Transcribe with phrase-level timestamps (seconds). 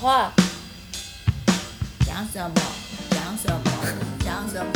[0.00, 0.32] 话，
[2.06, 2.54] 讲什么？
[3.10, 3.60] 讲什么？
[4.20, 4.72] 讲什么？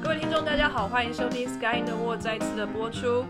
[0.00, 3.24] 各位听众，大家好，欢迎收听《Sky in the World》再次的播出，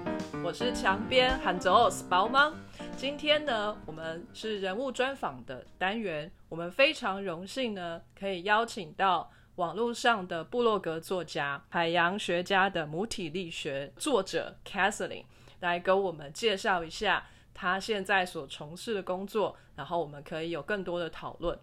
[0.45, 2.53] 我是墙边喊走 s 宝吗？
[2.99, 15.25] 今天呢，我们是人物专访的单元，我们非常荣幸呢，可以邀请到网络上的布洛格作家、海洋学家的母体力学作者 Catherine
[15.61, 21.59] 来跟我们介绍一下她现在所从事的工作，然后我们可以有更多的讨论。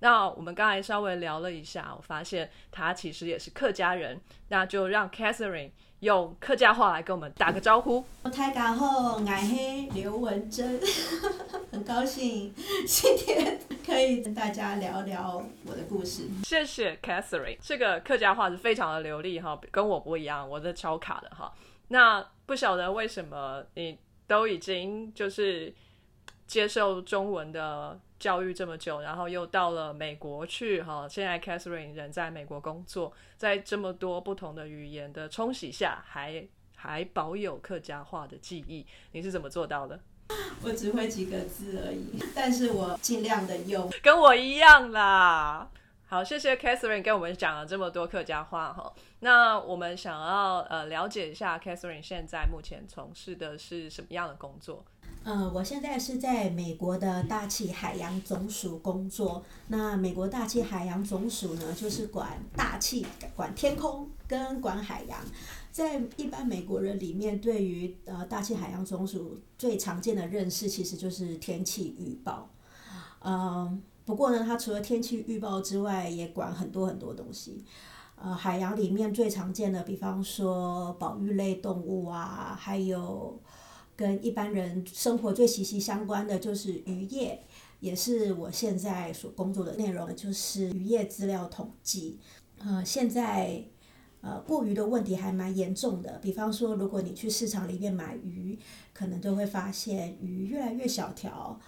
[0.00, 5.70] 那我们刚才稍微聊了一下，我发现她其实也是客家人，那就让 Catherine
[6.00, 8.04] 用客家话来跟我们打个招呼。
[8.22, 10.80] 大家好，我是刘文珍，
[11.72, 12.54] 很高兴
[12.86, 16.28] 今天可以跟大家聊聊我的故事。
[16.44, 21.52] 谢谢 Catherine，这个客家话是非常的流利哈，跟我不一样，我是超卡的哈。
[21.88, 25.74] 那不晓得为什么你都已经就是
[26.46, 40.00] 接受中文的教育这么久，然后又到了美国去哈，现在 Catherine 人在美国工作，在这么多不同的语言的冲洗下，还还保有客家话的记忆，你是怎么做到的？
[40.62, 43.90] 我只会几个字而已，但是我尽量的用。
[44.02, 45.70] 跟我一样啦。
[46.06, 48.92] 好，谢谢 Catherine 跟我们讲了这么多客家话哈。
[49.20, 54.84] 那我们想要呃了解一下 Catherine 现在目前从事的是什么样的工作？
[55.24, 59.44] 呃，我现在是在美国的大气海洋总署工作。
[59.66, 65.18] 那美国大气海洋总署呢，就是管大气、管天空跟管海洋。
[65.70, 72.48] 在一般美国人里面，对于呃大气海洋总署最常见的认识，其实就是天气预报。
[73.20, 77.64] 嗯，不过呢，它除了天气预报之外，也管很多很多东西。
[78.20, 83.38] 呃，海洋里面最常见的，比方说保育类动物啊，还有
[83.98, 87.42] 跟一般人生活最息息相关的就是渔业，
[87.80, 92.20] 也是我现在所工作的内容，就是渔业资料统计。
[92.58, 93.60] 呃，现在
[94.20, 98.56] 呃过鱼的问题还蛮严重的，比方说，如果你去市场里面买鱼，
[98.94, 101.58] 可能都会发现鱼越来越小条，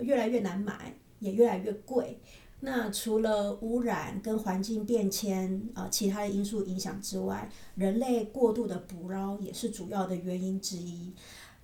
[0.00, 2.18] 越来越难买，也越来越贵。
[2.60, 11.14] 那除了污染跟环境变迁啊、呃、其他的因素影响之外，人类过度的捕捞也是主要的原因之一。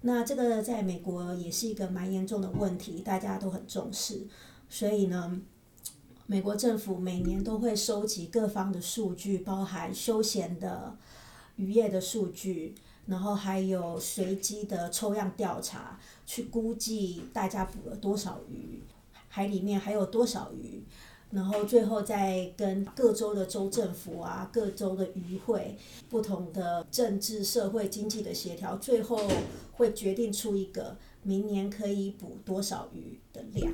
[0.07, 4.27] 那这个在美国也是一个蛮严重的问题，大家都很重视。
[4.69, 5.41] 所以呢，
[6.27, 10.95] 美国政府每年都会收集各方的数据，包含休闲的
[11.57, 12.75] 渔业的数据，
[13.07, 18.83] 然后还有随机的抽样调查，去估计大家捕了多少鱼。
[19.31, 20.85] 海里面还有多少鱼，
[21.35, 25.77] 然后最后再跟各州的州政府啊、各州的渔会、
[26.09, 29.19] 不同的政治、社会、经济的协调，最后
[29.73, 33.73] 会决定出一个明年可以捕多少鱼的量。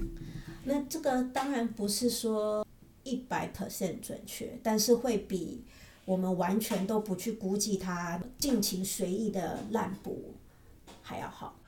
[0.64, 2.66] 那这个当然不是说
[3.02, 5.62] 一百 percent 准确，但是会比
[6.06, 10.32] 我们完全都不去估计它、尽情随意的滥捕
[11.02, 11.59] 还要好。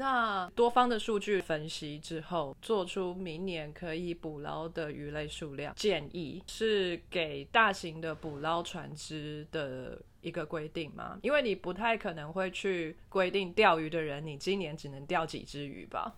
[0.00, 11.18] 那多方的数据分析之后，做出明年可以捕捞的鱼类数量建议，是给大型的捕捞船只的一个规定吗？
[11.20, 16.14] 因为你不太可能会去规定钓鱼的人，你今年只能钓几只鱼吧？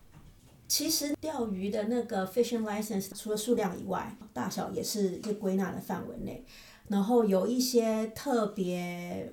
[0.68, 6.44] 其实钓鱼的那个 fishing license 除了数量以外，大小也是一个归纳的范围内。
[6.86, 9.32] 然后有一些特别，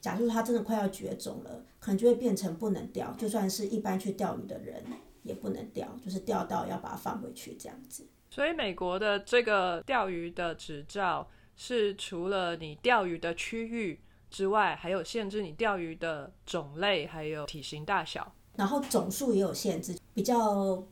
[0.00, 4.82] 假如它真的快要绝种了，可能就会变成不能钓，就算是一般去钓鱼的人
[5.22, 8.06] 也不能钓，就是钓到要把它放回去这样子。
[8.30, 13.98] 所以美国的这个钓鱼的执照是除了你钓鱼的区域
[14.30, 18.32] 之外，还有限制你钓鱼的种类，还有体型大小。
[18.56, 20.82] 然后总数也有限制，比较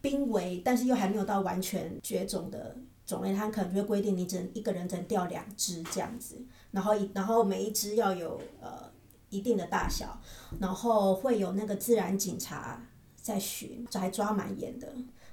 [0.00, 6.40] 濒危，但是又还没有到完全绝种的种类，它可能就会规定你只能一个人只能钓两只这样子，
[6.76, 8.92] 然后一然后每一只要有呃
[9.30, 10.20] 一定的大小，
[10.60, 12.78] 然后会有那个自然警察
[13.16, 14.86] 在巡，还抓蛮严的。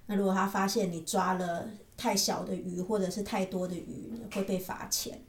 [0.06, 1.68] 那如果他发现你抓了
[1.98, 5.22] 太小的鱼或者是太多的鱼，会被罚钱。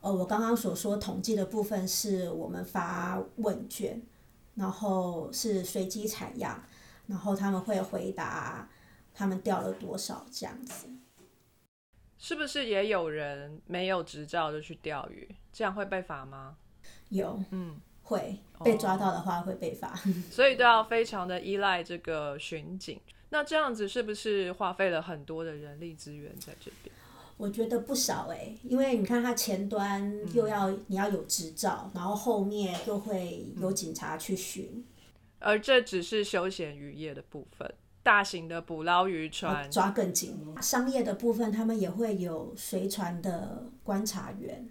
[0.00, 4.00] 呃，我刚刚所说统计的部分是我们发问卷。
[4.56, 6.60] 然后是随机采样，
[7.06, 8.68] 然后他们会回答
[9.14, 10.86] 他们钓了多少这样子。
[12.20, 16.54] 是不是也有人没有执照就去钓鱼，这样会被罚吗？
[17.08, 19.98] 有，嗯，会被抓到的话会被罚。
[20.30, 23.00] 所以都要非常的依赖这个巡警。
[23.30, 26.94] 那这样子是不是花费了很多的人力资源在这边？
[27.38, 34.84] 我觉得不少哎、因为你看它前端又要、你要有执照，然后后面又会有警察去巡，
[35.38, 40.54] 而这只是休闲渔业的部分，大型的捕捞渔船，抓更紧。
[40.62, 44.68] 商业的部分，他们也会有随船的观察员，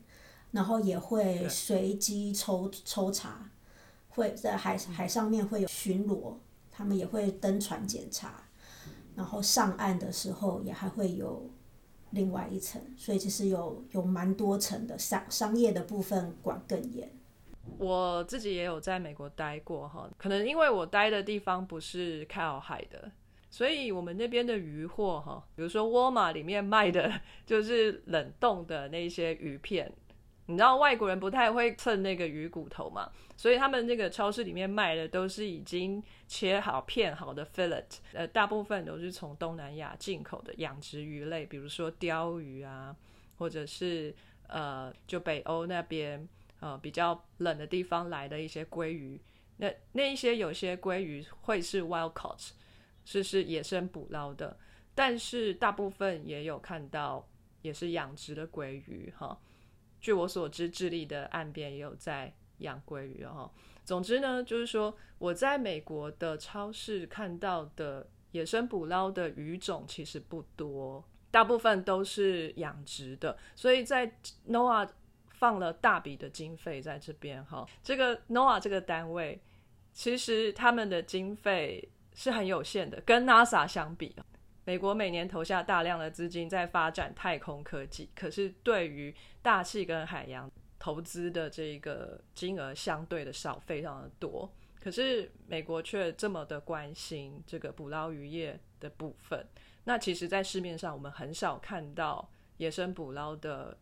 [0.52, 3.52] 然后也会随机抽抽查，
[4.10, 6.36] 会在海海上面会有巡逻，
[6.72, 8.44] 他们也会登船检查，
[9.16, 11.50] 然后上岸的时候也还会有
[12.10, 17.08] 另外一层，所以其实有有蛮多层的商商业的部分管更严。
[17.78, 23.12] 我自己也有在美国待过哈，可能因为我待的地方不是靠海的，
[23.50, 27.12] 所以我们那边的鱼货哈，比如说沃尔玛里面卖的
[27.46, 29.92] 就是冷冻的那些鱼片，
[30.46, 42.96] 你知道外国人不太会蹭那个鱼骨头嘛，所以他们那个超市里面卖的都是已经切好片好的 fillet，呃，大部分都是从东南亚进口的养殖鱼类，比如说鲷鱼啊，
[43.38, 44.16] 或者是
[44.48, 46.28] 呃，就北欧那边。
[46.62, 49.18] 呃，比较冷的地方来的一些鲑鱼，
[49.60, 52.50] 那那一些有些鲑鱼会是 wild caught，
[53.10, 54.56] 是是野生捕捞的，
[54.94, 57.28] 但是大部分也有看到
[57.64, 59.36] 也是养殖的鲑鱼哈。
[60.00, 63.52] 据我所知，智利的岸边也有在养鲑鱼哈。
[63.84, 74.16] 总之呢，就是说我在美国的超市看到的野生捕捞的鱼种其实不多，大部分都是养殖的，所以在
[74.48, 74.88] NOAA。
[75.32, 79.42] 放了大笔的经费在这边哈，这个 NOAA 这个单位，
[79.94, 81.88] 其实他们的经费
[82.20, 84.14] 是很有限的，跟 NASA 相比，
[84.66, 94.52] 美国每年投下大量的资金在发展太空科技，可是对于大气跟海洋投资的这个金额相对的少，非常的多。
[94.82, 99.48] 可是美国却这么的关心这个捕捞渔业的部分，
[99.86, 103.78] 那其实，在市面上我们很少看到野生捕捞的。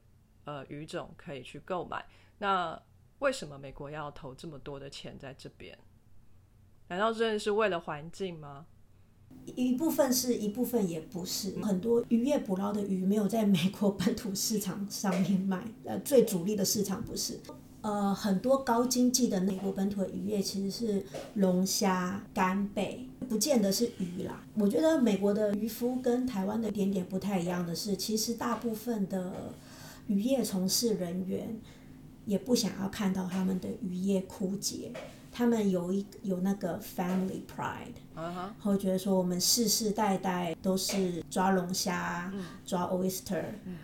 [0.48, 2.06] 呃，鱼种可以去购买。
[2.38, 2.81] 那
[3.19, 5.78] 为什么美国要投这么多的钱在这边？
[6.89, 8.66] 难道真的是为了环境吗？
[9.56, 15.63] 一部分是一部分也不是，很多渔业捕捞的鱼没有在美国本土市场上面卖。
[15.86, 17.39] 呃，最主力的市场不是。
[17.81, 21.06] 呃，很多高经济的美国本土的渔业其实是
[21.36, 24.44] 龙虾、干贝，不见得是鱼啦。
[24.56, 29.54] 我觉得美国的渔夫跟台湾的点点不太一样的是，其实大部分的。
[30.07, 31.60] 渔业从事人员
[32.25, 34.90] 也不想要看到他们的渔业枯竭，
[35.38, 37.94] 他们有一有那个 family pride，
[38.60, 42.34] 会觉得说我们世世代代都是抓龙虾、
[42.66, 43.44] 抓 oyster。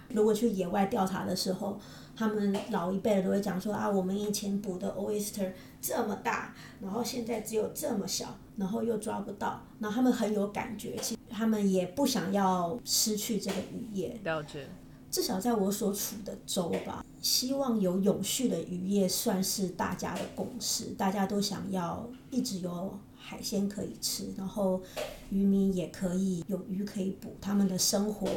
[0.09, 1.79] 如果去野外调查的时候，
[2.15, 14.19] 他们老一辈的都会讲说啊，我们以前捕的 oyster 这么大，然后现在只有这么小，然后又抓不到，然后他们很有感觉，其实他们也不想要失去这个渔业。
[14.23, 14.67] 了解。
[15.13, 20.85] 至少在我所处的州吧，希望有永续的渔业算是大家的共识。
[20.97, 24.81] 大家都想要一直有海鲜可以吃，然后
[25.29, 28.27] 渔民也可以有鱼可以捕，他们的生活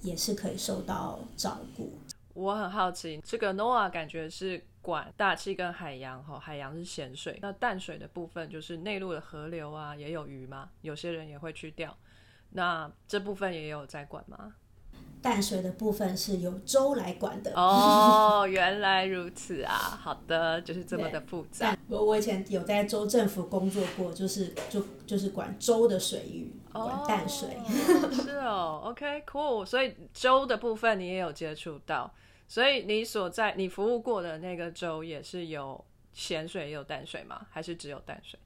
[0.00, 1.92] 也是可以受到照顾。
[2.32, 10.70] 我很好奇，这个 NOAA 感觉是管大气跟海洋，哈，海洋是咸水，那淡水的部分就是内陆的河流啊，也有鱼吗？
[10.80, 11.94] 有些人也会去钓，
[12.52, 14.54] 那这部分也有在管吗？
[15.22, 19.72] 淡水的部分是由州来管的哦， 原来如此啊！
[20.02, 21.76] 好的，就是这么的复杂。
[21.88, 27.56] 我我以前有在州政府工作过，就是就就是管州的水域，管淡水。
[28.12, 29.64] 是哦，OK，cool。
[29.64, 32.12] 所以州的部分你也有接触到，
[32.48, 37.46] 所以你所在你服务过的那个州也是有咸水也有淡水吗？
[37.48, 38.40] 还是只有淡水？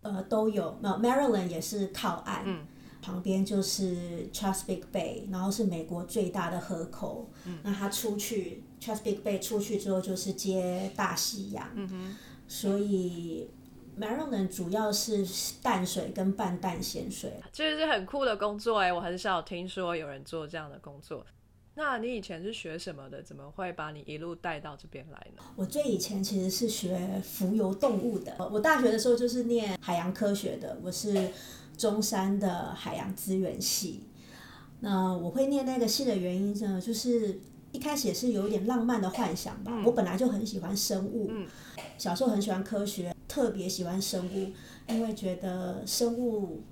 [0.00, 0.78] 呃，都有。
[0.80, 2.42] 那 Maryland 也是靠岸。
[2.46, 2.66] 嗯。
[3.02, 7.28] 旁边就是 Chesapeake Bay，然后是美国最大的河口。
[7.44, 7.58] 嗯。
[7.64, 11.68] 那它出去 Chesapeake Bay 出去之后就是接大西洋。
[11.74, 12.16] 嗯哼。
[12.46, 13.50] 所以
[13.98, 15.26] Maryland 主要是
[15.60, 17.32] 淡水跟半淡咸水。
[17.52, 21.26] 这是很酷的工作哎，我很少听说有人做这样的工作。
[21.74, 23.22] 那你以前是学什么的？
[23.22, 25.42] 怎么会把你一路带到这边来呢？
[25.56, 28.36] 我最以前其实是学浮游动物的。
[28.52, 31.30] 我大学的时候就是念海洋科学的，我是。
[31.76, 34.04] 中山的海洋资源系，
[34.80, 37.40] 那我会念那个系的原因呢，就是
[37.72, 39.72] 一开始也是有一点浪漫的幻想吧。
[39.84, 41.30] 我本来就很喜欢生物，
[41.98, 44.52] 小时候很喜欢科学，特别喜欢生物，
[44.88, 46.62] 因为觉得生物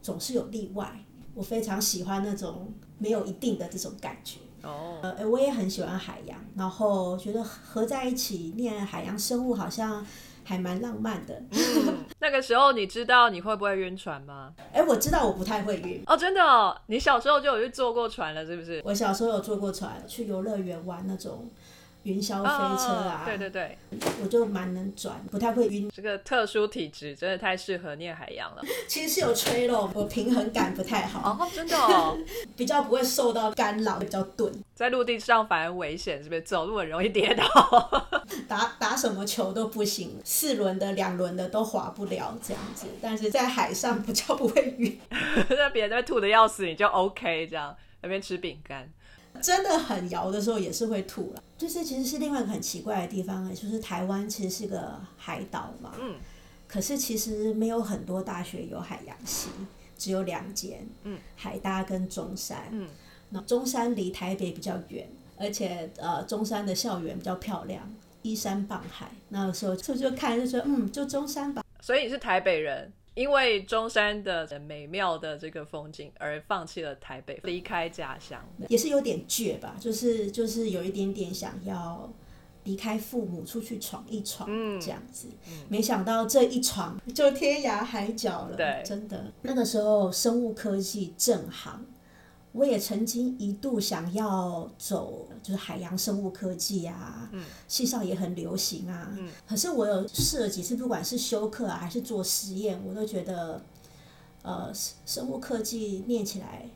[0.00, 1.04] 总是有例外。
[1.34, 4.38] 我非常喜欢那种没有一定的这种感觉。
[4.62, 10.06] 哦，呃，我也很喜欢海洋，然后觉得合在一起念海洋生物好像。
[10.46, 11.34] 还蛮浪漫的。
[11.50, 14.52] 嗯，那个时候你知道你会不会晕船吗？
[14.72, 16.00] 哎、我知道我不太会晕。
[16.06, 18.80] 哦，真的哦，你小时候就有去坐过船了，是不是？
[18.84, 21.50] 我小时候有坐过船，去游乐园玩那种
[22.06, 23.76] 云霄飞车啊，哦对对对，
[24.22, 25.90] 我就蛮能转，不太会晕。
[25.92, 28.62] 这个特殊体质真的太适合念海洋了。
[28.86, 32.16] 其实是有吹漏，我平衡感不太好，哦，真的哦，
[32.56, 34.52] 比较不会受到干扰，比较钝。
[34.72, 36.42] 在陆地上反而危险，是不是？
[36.42, 37.44] 走路很容易跌倒。
[38.46, 42.86] 打打什么球都不行，四轮的、两轮的都滑不了这样子。
[43.02, 45.00] 但是在海上比较不会晕，
[45.48, 48.88] 那别人在吐的要死，你就 OK 这样，那边吃饼干。
[49.40, 51.42] 真的很摇的时候也是会吐了。
[51.56, 56.16] 就是其实是另外一个很奇怪的地方，就是台湾其实是个海岛嘛，嗯，
[56.68, 59.48] 可是其实没有很多大学有海洋系，
[59.96, 62.86] 只有两间，嗯，海大跟中山，嗯，
[63.30, 67.90] 那中山离台北比较远，而且呃中山的校园比较漂亮，
[68.20, 71.62] 依山傍海，那时候就就看就觉得嗯，就中山吧。
[71.80, 78.46] 所以你是台北人，因为中山的美妙的这个风景而放弃了台北，离开家乡。
[78.68, 82.12] 也是有点倔吧，就是就是有一点点想要
[82.64, 85.28] 离开父母出去闯一闯，嗯这样子。
[85.70, 89.32] 没想到这一闯就天涯海角了，对真的。
[89.40, 91.86] 那个时候生物科技正行，
[92.52, 99.08] 我也曾经一度想要走就是海洋生物科技啊，嗯系上也很流行啊。
[99.16, 103.62] 嗯可是我有试了几次，不管是修课啊还是做实验，我都觉得，
[104.42, 106.66] 呃，生生物科技念起来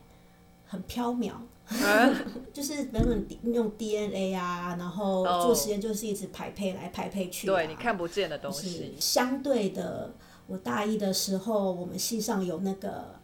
[0.65, 1.33] 很缥缈。
[1.67, 2.15] 嗯
[2.53, 7.53] 就是等等用 DNA 啊，然后哦做实验就是一直排配来排配去、啊。
[7.53, 10.13] 对你看不见的东西，相对的，
[10.47, 13.15] 我大一的时候，我们系上有那个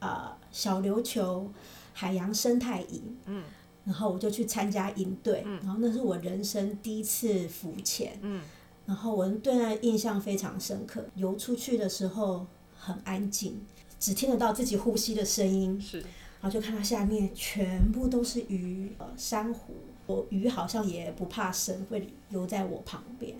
[0.00, 1.48] 呃小琉球
[1.92, 3.44] 海洋生态营，嗯，
[3.90, 8.40] 然后我就去参加营队，然后那是我人生第一次浮潜，嗯，
[8.86, 11.04] 然后我对那印象非常深刻。
[11.16, 12.46] 游出去的时候
[12.78, 13.60] 很安静，
[13.98, 15.98] 只听得到自己呼吸的声音，是。
[15.98, 19.74] 然后就看到下面全部都是鱼、呃珊瑚，
[20.06, 23.34] 我鱼好像也不怕生，会游在我旁边，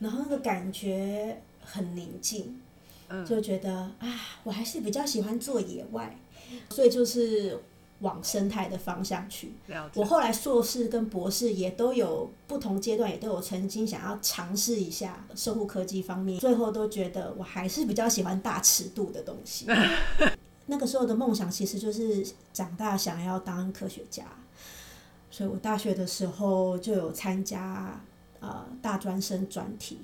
[0.00, 2.60] 然后那个感觉很宁静，
[3.08, 3.24] 嗯。
[3.24, 6.14] 就觉得啊，我还是比较喜欢做野外，
[6.68, 7.58] 所以就是
[8.00, 9.52] 往生态的方向去。
[9.94, 10.04] 我。
[10.04, 19.66] 后来硕士跟博士也都有不同阶段，也都有曾经想要尝试一下生物科技方面，最后都觉得我还是比较喜欢大尺度的东西。
[20.66, 24.24] 那个时候的梦想其实就是长大想要当科学家，
[25.30, 28.00] 所以我大学的时候就有参加
[28.40, 29.98] 呃大专生专题。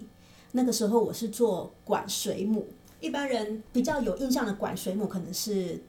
[0.52, 2.66] 那个时候我是做管水母，
[3.00, 5.82] 一般人比较有印象的管水母可能是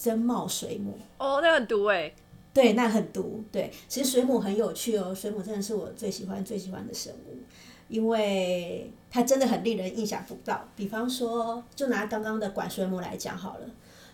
[0.00, 2.10] 真冒水母，哦，那很毒哎，
[2.54, 3.44] 对，那很毒。
[3.52, 7.36] 对，其实水母很有趣哦，水母真的是我最喜欢最喜欢的生物，
[7.88, 10.66] 因为它真的很令人意想不到。
[10.74, 13.66] 比方说，就拿刚刚的管水母来讲好了，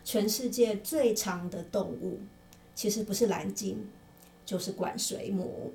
[0.04, 2.18] 全世界最长的动物
[2.74, 3.86] 其实不是蓝鲸，
[4.44, 5.72] 就是管水母。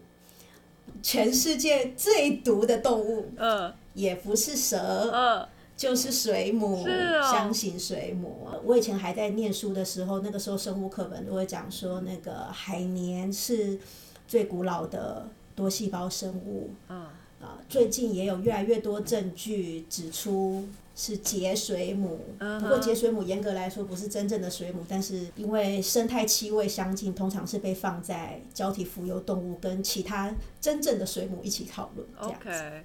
[1.02, 4.78] 全世界最毒的动物嗯也不是蛇，
[5.14, 5.48] 嗯，
[5.82, 8.48] 就是水母，是哦箱型水母。
[8.64, 13.80] 我以前还在念书的时候，那个时候生物课本都会讲说，那个海绵是
[14.28, 16.70] 最古老的多细胞生物。
[16.88, 17.08] 嗯
[17.42, 20.64] 啊，最近也有越来越多证据指出
[20.96, 22.20] 是节水母。
[22.60, 32.84] 不过节水母严格来说不是真正的水母，但是因为生态气味相近，通常是被放在胶体浮游动物跟其他真正的水母一起讨论这样子。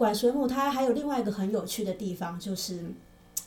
[0.00, 2.82] 管水母它还有另外一个很有趣的地方，就是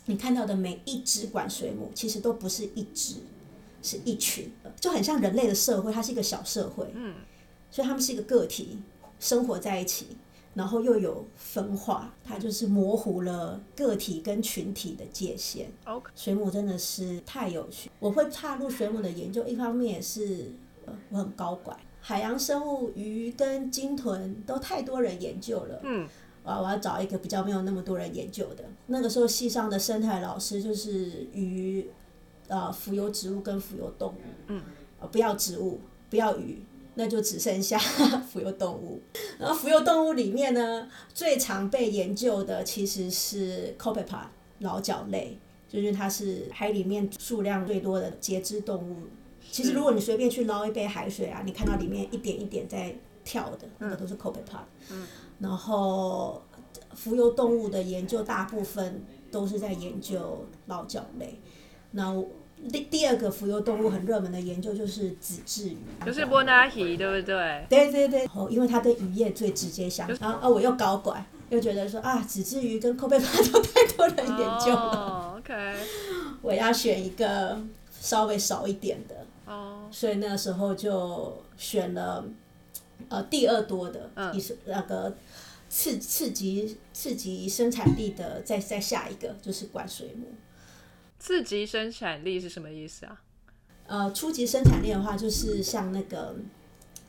[0.05, 3.15] 你看到的每一只管水母，其实都不是一只，
[3.81, 7.15] 是一群，就很像人类的社会，它是一个小社会，嗯，
[7.72, 8.77] 所以它们是一个个体，
[9.19, 10.15] 生活在一起，
[10.53, 15.72] 然后又有分化，它就是模糊了个体跟群体的界限。
[15.86, 20.51] OK 水母真的是太有趣，我会踏入水母的研究，一方面也是
[20.86, 26.07] 呃我很高管，海洋生物鱼跟鲸豚都太多人研究了，嗯，
[26.44, 28.64] 啊，我要找一个比较没有那么多人研究的。
[28.88, 31.90] 那个时候系上的生态老师就是鱼，
[32.48, 34.62] 呃，浮游植物跟浮游动物，嗯，
[35.00, 36.62] 呃，不要植物，不要鱼，
[36.96, 39.02] 那就只剩下浮游动物。
[39.40, 44.26] 然后浮游动物里面呢，最常被研究的其实是 copepod
[44.60, 48.98] 老脚类，就是它是海里面数量最多的节肢动物。
[49.50, 54.66] 其实如果你随便去捞一杯海水啊，你看到里面一点一点在跳的，那个都是 copepod。
[54.92, 55.08] 嗯
[55.44, 56.42] 然后
[56.96, 61.38] 浮游动物的研究大部分都是在研究老脚类。
[61.92, 62.16] 那
[62.72, 67.66] 第第二个浮游动物很热门的研究就是脂质鱼，就是波纳鱼，对不对？
[67.70, 70.18] 对对对，哦，因为它跟渔业最直接相关。
[70.22, 75.54] 然后啊，我又搞拐，又觉得说啊，脂质鱼跟 Kobe 巴都太多人研究了，哦，OK，
[76.42, 77.60] 我要选一个
[77.92, 82.24] 稍微少一点的，哦，所以那时候就选了
[83.10, 84.34] 呃第二多的，嗯。
[84.34, 85.16] 也是那个
[85.70, 90.34] 次次级次级生产力的，再再下一个就是管水母。
[91.20, 93.22] 次级生产力是什么意思啊？
[93.88, 96.36] 呃，初级生产力的话，就是像那个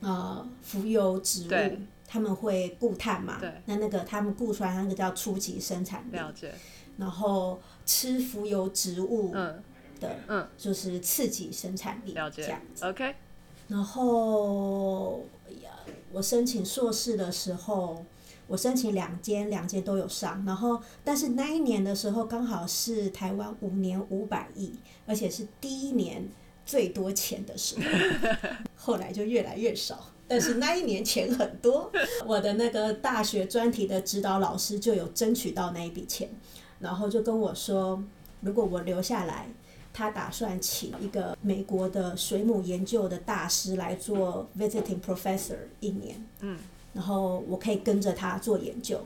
[0.01, 6.53] 呃浮游植物对，他们会固碳嘛对，那那个他们固出来那个叫初级生产力，了解，
[6.97, 9.63] 然后吃浮游植物嗯，
[9.99, 10.47] 的，嗯。
[10.57, 12.43] 就是次级生产力，了解。
[12.43, 12.85] 这样子。
[12.85, 13.15] ，OK，
[13.67, 15.23] 然后
[15.63, 15.71] 呀，
[16.11, 18.05] 我申请硕士的时候，
[18.47, 20.43] 我申请两间，两间都有上。
[20.45, 24.73] 然后，但是那一年的时候，刚好是台湾五年五百亿，
[25.07, 26.27] 而且是第一年
[26.65, 27.83] 最多钱的时候，
[28.77, 30.11] 后来就越来越少。
[30.27, 31.91] 但是那一年钱很多，
[32.25, 36.29] 我的那个大学专题的指导老师就有争取到那一笔钱，
[36.79, 38.03] 然后就跟我说，
[38.41, 39.47] 如果我留下来，
[39.97, 46.59] 他打算请一个美国的水母研究的大师来做 visiting professor 一年，嗯，
[46.91, 48.99] 然后我可以跟着他做研究。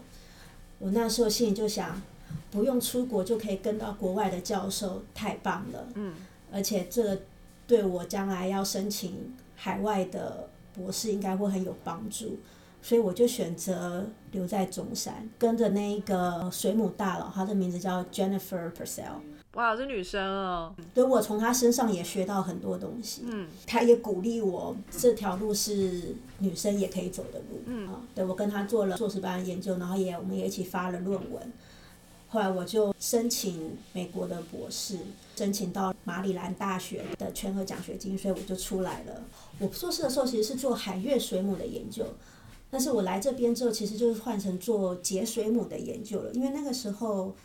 [0.80, 2.02] 我那时候心里就想，
[2.50, 6.16] 不用出国就可以跟到国外的教授，太棒了，嗯，
[6.52, 7.22] 而且这个
[7.68, 12.40] 对我将来要申请海外的博士应该会很有帮助。
[12.82, 19.20] 所以我就选择留在中山，跟着那一个水母大佬，他的名字叫 Jennifer Purcell。
[19.56, 23.24] 哇，是女生哦，所以我从她身上也学到很多东西。
[23.26, 27.60] 嗯，她也鼓励我这条路是女生也可以走的路。
[27.66, 31.52] 嗯啊，对我跟她做了硕士班的研究，然后也我们也一起发了论文。
[32.30, 35.00] 后来我就申请美国的博士，
[35.36, 39.24] 申请到马里兰大学的全额奖学金，所以我就出来了。
[39.58, 42.06] 我硕士的时候其实是做海月水母的研究，
[42.70, 47.36] 但是我来这边之后，其实就是换成做节水母的研究了，因为那个时候。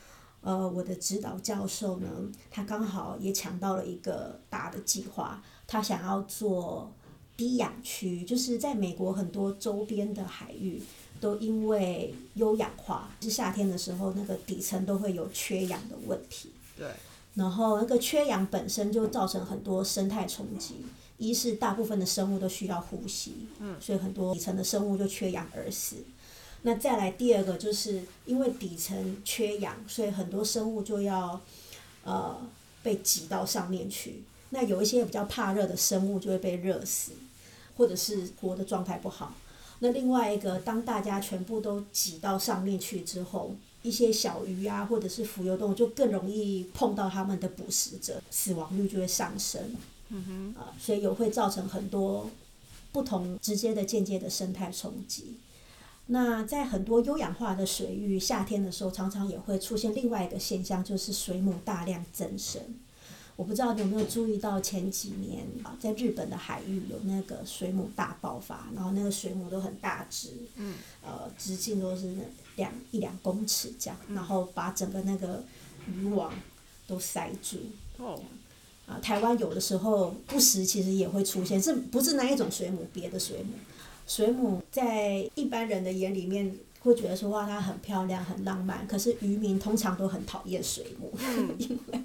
[0.45, 2.09] 呃，我的指导教授呢，
[2.51, 6.93] 他刚好也抢到了一个大的计划，他想要做
[7.35, 10.83] 低氧区，就是在美国很多周边的海域
[11.19, 16.87] 都因为优氧化，是夏天的时候那个底层都会有缺氧的问题，对，
[17.35, 20.85] 然后那个缺氧本身就造成很多生态冲击，
[21.17, 23.75] 一是大部分的生物都需要呼吸，嗯。
[23.81, 25.97] 所以很多底层的生物就缺氧而死。
[26.67, 31.39] 那再来第二个，就是因为底层缺氧，所以很多生物就要
[32.05, 32.37] 呃
[32.83, 34.23] 被挤到上面去。
[34.49, 37.13] 那有一些比较怕热的生物就会被热死，
[37.77, 39.35] 或者是活的状态不好。
[39.81, 49.61] 那另外一个，当大家全部都挤到上面去之后，一些小鱼啊，或者是浮游动物就更容易碰到它们的捕食者，死亡率就会上升。
[50.09, 52.31] 嗯哼，啊，所以有会造成很多
[52.91, 55.35] 不同直接的、间接的生态冲击。
[56.07, 62.61] 那在很多优氧化的水域，夏天的时候常常也会出现另外一个现象，就是水母大量增生。
[63.37, 72.15] 我不知道你有没有注意到前几年啊，在日本的海域有那个水母大爆发，然后那个水母都很大只，嗯，呃，直径都是
[72.55, 75.43] 两一两公尺这样，然后把整个那个
[75.89, 76.33] 渔网
[76.87, 77.57] 都塞住。
[77.97, 78.21] 哦，
[78.87, 82.87] 啊，台湾有的时候不时其实也会出现，是不是那一种水母？
[82.93, 83.55] 别的水母，
[84.07, 91.13] 水母在一般人的眼里面会觉得说哇，它很漂亮、很浪漫，可是渔民通常都很讨厌水母，
[91.59, 92.01] 因为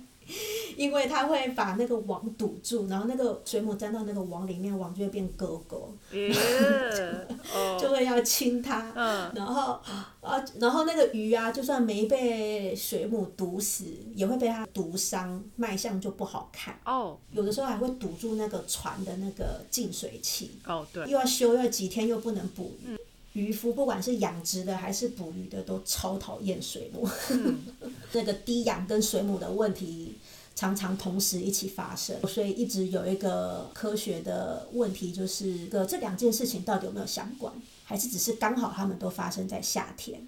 [0.78, 6.30] 因为它会把那个网堵住，然后那个水母粘到那个网里面，网就会变勾勾，耶，
[7.80, 8.92] 就哦，会要亲它。
[8.96, 9.80] 嗯，然后
[10.22, 16.80] 啊，然后那个鱼啊，就算没被水母毒死，也会被它毒伤，卖相就不好看。
[16.86, 22.98] 哦，有的时候还会堵住那个船的那个进水器，哦，对，又要修，又要几天，又不能捕鱼。
[23.34, 27.08] 渔夫不管是养殖的还是捕鱼的，都超讨厌水母。
[27.32, 27.60] 嗯
[28.14, 30.16] 那个低氧跟水母的问题
[30.56, 37.54] 常常同时一起发生，所以一直有一个科学的问题，就是个这两件事情到底有没有相关，
[37.86, 40.28] 还是只是刚好它们都发生在夏天？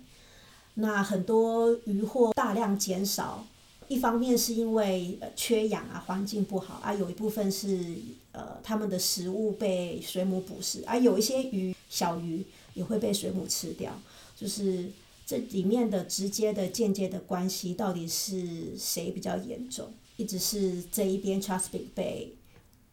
[0.76, 3.46] 那很多渔获大量减少，
[3.90, 7.96] 一方面是因为呃缺氧啊，环境不好啊，有一部分是
[8.32, 14.00] 呃他们的食物被水母捕食，啊有一些鱼小鱼也会被水母吃掉，
[14.36, 14.90] 就是
[15.26, 22.36] 这里面的直接的、间接的关系到底是谁比较严重，一直是这一边 t r u s t b i 被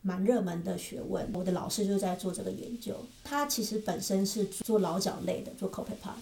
[0.02, 1.28] 蛮热门的学问。
[1.34, 6.14] 我的老师就在做这个研究，他其实本身是做老角类的，做 copepod。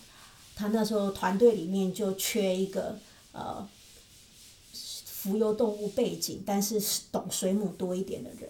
[0.55, 2.99] 他那时候团队里面就缺一个
[3.33, 3.69] 呃
[4.73, 6.81] 浮游动物背景，但是
[7.13, 8.49] 懂水母多一点的人，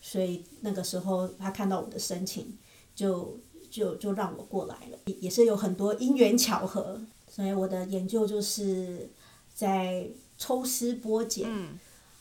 [0.00, 2.56] 所以那个时候他看到我的申请，
[2.94, 3.38] 就
[3.70, 9.10] 就就让我过来了，也也是有很多因缘巧合，所以我的研究就是
[9.54, 11.46] 在抽丝剥茧。
[11.48, 11.78] 嗯，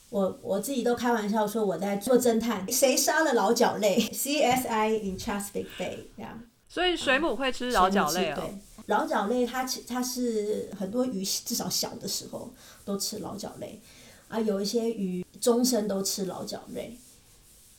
[0.10, 6.42] 我我自己都开玩笑说我在做侦探，谁杀了老角类？CSI in Chesapeake Bay 这样。
[6.70, 8.36] 所以水母会吃老角类哦。
[8.36, 8.58] 对，
[8.88, 13.80] 老角类它其它是很多鱼至少小的时候都吃老角类，
[14.28, 16.98] 啊，有一些鱼终身都吃老角类。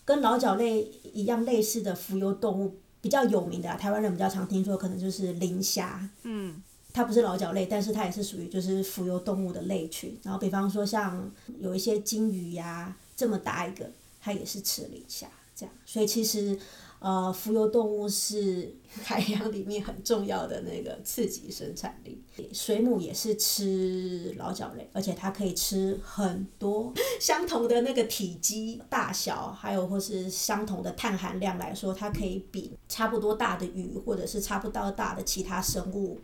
[0.05, 2.79] 跟老角类一样类似的浮游动物
[3.09, 6.07] 比较有名的、啊，台湾人比较常听说，可能就是磷虾。
[6.25, 10.15] 嗯，它不是老脚类，但是它也是属于就是浮游动物的类群。
[10.23, 13.91] 然后比方说像有一些金鱼呀、这么大一个，
[14.21, 15.75] 它也是吃磷虾这样。
[15.87, 16.59] 所以其实
[17.01, 22.21] 呃，浮游动物是海洋里面很重要的那个刺激生产力。
[22.53, 36.19] 水母也是吃老脚类，而且它可以吃很多相同的那个体积大小，还有或是相同的碳含量来说，它可以比差不多大的鱼或者是差不多大的其他生物。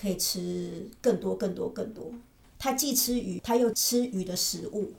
[0.00, 2.12] 可以吃更多、更多、更多。
[2.56, 4.92] 它既吃鱼，它又吃鱼的食物，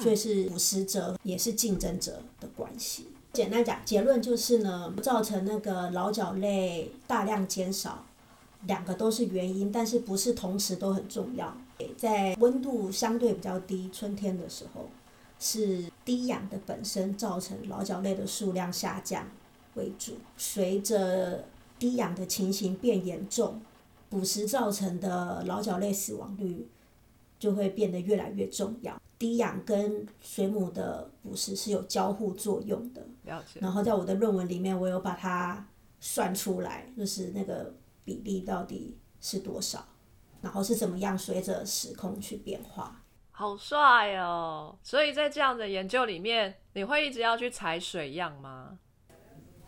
[0.00, 3.08] 所以是捕食者也是竞争者的关系。
[3.32, 8.04] 简单讲，结论就是呢，造成那个老角类大量减少，
[8.66, 11.56] 两个都是原因，但是不是同时都很重要。
[11.96, 14.88] 在温度相对比较低，春天的时候，
[15.38, 19.28] 是低氧的本身造成老角类的数量下降
[19.74, 20.14] 为主。
[20.36, 21.44] 随着
[21.78, 23.60] 低氧的情形变严重，
[24.10, 26.66] 捕食造成的老角类死亡率
[27.38, 29.00] 就会变得越来越重要。
[29.18, 33.04] 低氧跟水母的捕食是有交互作用的。
[33.24, 33.58] 了解。
[33.60, 35.66] 然后在我的论文里面，我有把它
[36.00, 39.84] 算出来，就是那个比例到底是多少，
[40.40, 43.02] 然后是怎么样随着时空去变化。
[43.30, 44.76] 好帅哦！
[44.82, 48.78] 所以在这样的研究里面，你会一直要去采水样吗？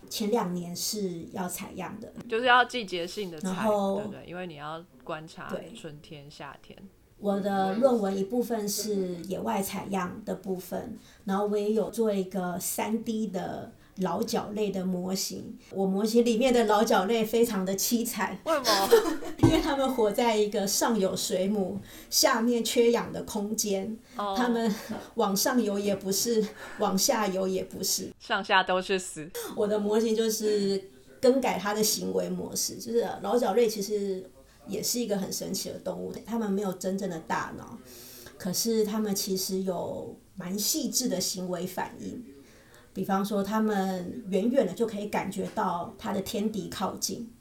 [0.08, 4.24] 前两年是要采样的，就是要季节性的采，对不对？
[4.26, 6.76] 因为你要观察春天、夏天。
[7.20, 15.58] 我的论文一部分是野外采样的部分，然后我也有做一个三 D 的老角类的模型。
[15.70, 18.88] 我模型里面的老角类非常的凄惨，为什么？
[19.42, 21.78] 因为他们活在一个上有水母、
[22.08, 24.74] 下面缺氧的空间，哦他们
[25.16, 26.42] 往上游也不是，
[26.78, 28.10] 往下游也不是。
[28.18, 29.28] 上下都是死。
[29.54, 30.82] 我的模型就是
[31.20, 34.24] 更改它的行为模式，就是老角类其实
[34.70, 37.78] 也是一个很神奇的动物，它们没有真正的大脑，
[38.38, 42.24] 可是它们其实有蛮细致的行为反应。
[42.92, 47.32] 比方说，它们远远的就可以感觉到它的天敌靠近，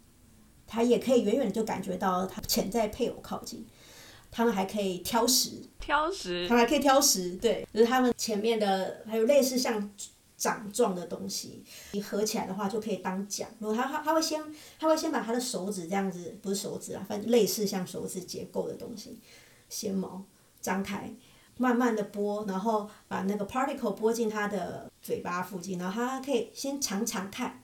[0.67, 3.65] 它也可以远远的就感觉到它潜在配偶靠近。
[4.31, 9.91] 它们还可以挑食，挑食它，们还可以挑食，对，就是它们前面的还有类似像
[10.39, 13.47] 掌状的东西，你合起来的话就可以当桨。
[13.59, 14.41] 如果它它它会先
[14.79, 19.19] 它会先把它的手指这样子，不是手指啊，反正类似像手指结构的东西，
[19.67, 20.23] 纤毛
[20.61, 21.13] 张开，
[21.57, 27.61] 慢慢的拨，然后把那个 particle 拨进它的嘴巴附近，然后它可以先尝尝看。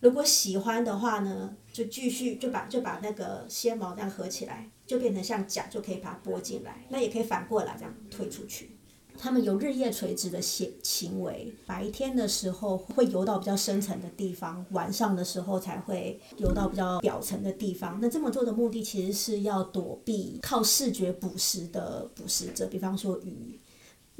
[0.00, 6.84] 如果喜欢的话呢，就继续就把就把那个纤毛这样合起来，就变成像桨，就可以把它拨进来。
[6.88, 8.77] 那也可以反过来这样推出去。
[9.18, 17.98] 它们有日夜垂直的行行为，白天的时候会游到比较深层的地方，晚上的时候才会游到比较表层的地方。
[18.00, 23.60] 那这么做的目的其实是要躲避靠视觉捕食的捕食者，比方说鱼。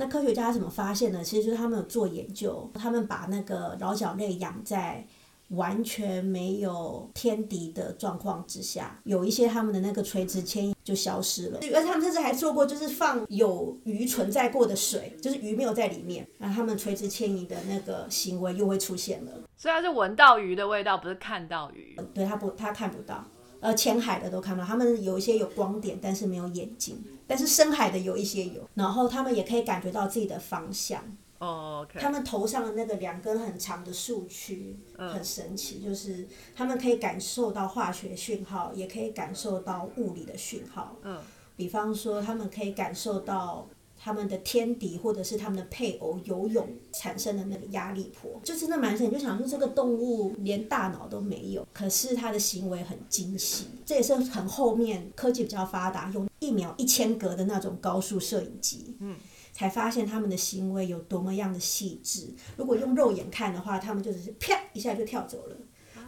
[0.01, 1.25] 那科学家怎么发现呢？
[1.25, 5.05] 其实就是他们有做研究，他们把那个老角类养在
[5.49, 19.33] 完全没有天敌的状况之下，有一些他们的那个垂直迁移就消失了，而且他们甚至还做过，就是放有鱼存在过的水，就是鱼没有在里面，然后他们垂直迁移的那个行为又会出现了。
[19.57, 21.97] 虽然是闻到鱼的味道，不是看到鱼。
[22.13, 23.25] 对他不，他看不到。
[23.61, 27.03] 呃，浅海的都看不到，他们有一些有光点，但是没有眼睛。
[27.27, 31.03] 但是深海的有一些有，然后他们也可以感觉到自己的方向。
[31.39, 40.97] 哦他们头上的那个两根很长的树区很神奇，就是他们可以感受到化学讯号，也可以感受到物理的讯号。
[41.03, 41.21] 嗯，
[41.57, 49.13] 比方说，他们可以感受到他们的天敌或者是他们的配偶游泳产生的那个压力波，就真的蛮神奇。
[49.13, 58.97] 就想说这个动物连大脑都没有，可是它的行为很精细，这也是很后面科技比较发达，用一秒一千格的那种高速摄影机。
[58.99, 59.17] 嗯。
[59.59, 62.33] 才发现他们的行为有多么样的细致。
[62.57, 65.57] 如果用肉眼看的话，他们就只是啪一下就跳走了。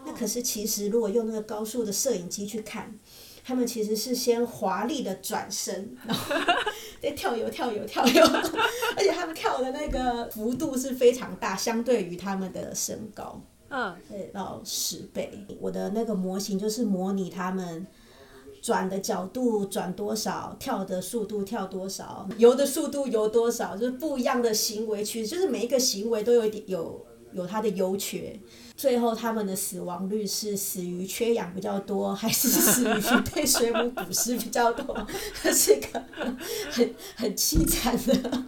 [0.06, 2.96] 那可是其实如果用那个高速的摄影机去看，
[3.42, 6.36] 他们其实是先华丽的转身，然后
[7.02, 8.22] 再跳游跳游跳游，
[8.96, 13.42] 而且他们跳的那个幅度是非常大，相对于他们的身高。
[13.68, 15.44] 嗯，对，到十倍。
[15.60, 17.86] 我的那个模型就是模拟他们
[18.60, 28.38] 转的角度转多少，跳的速度跳多少，游的速度游多少，就是不一样的行为趋势，就是每一个行为都有一点有有它的优缺。
[28.76, 35.06] 最后他们的死亡率是死于缺氧比较多，还是死于被水母捕食比较多？
[35.42, 36.02] 这个
[36.70, 38.44] 很很凄惨的。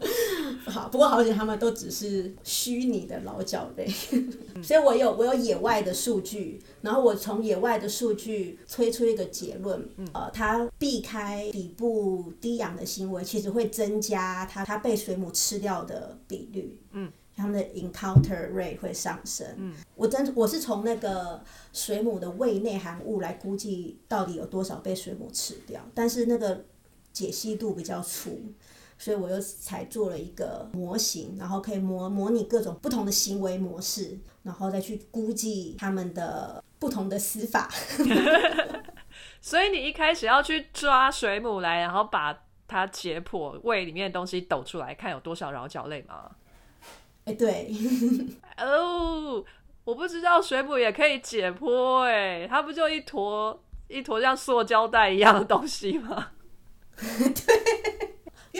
[0.65, 3.87] 好，不过好险他们都只是虚拟的老脚类，
[4.63, 16.79] 所以我有我有野外的数据，然后我从野外的数据推出一个结论，呃，它避开底部低氧的行为，其实会增加它它被水母吃掉的比率。
[16.93, 17.11] 嗯。
[17.35, 19.47] 他们的 encounter rate 会上升。
[19.57, 26.67] 嗯，我真我是从那个水母的胃内含物来估计到底有多少被水母吃掉，但是那个
[27.11, 28.39] 解析度比较粗，
[29.03, 37.69] 所以我又才做了一个模型，然后可以模模拟各种不同的行为模式，然后再去估计他们的不同的死法。
[39.43, 46.31] 所以你一开始要去抓水母来，然后把它解剖胃里面的东西抖出来，看有多少桡脚类吗？
[47.25, 47.73] 哎，对，
[48.59, 49.45] 哦，
[49.83, 56.29] 我不知道水母也可以解剖，哎，它不就一坨一坨像塑胶袋一样的东西吗？
[56.95, 57.92] 对，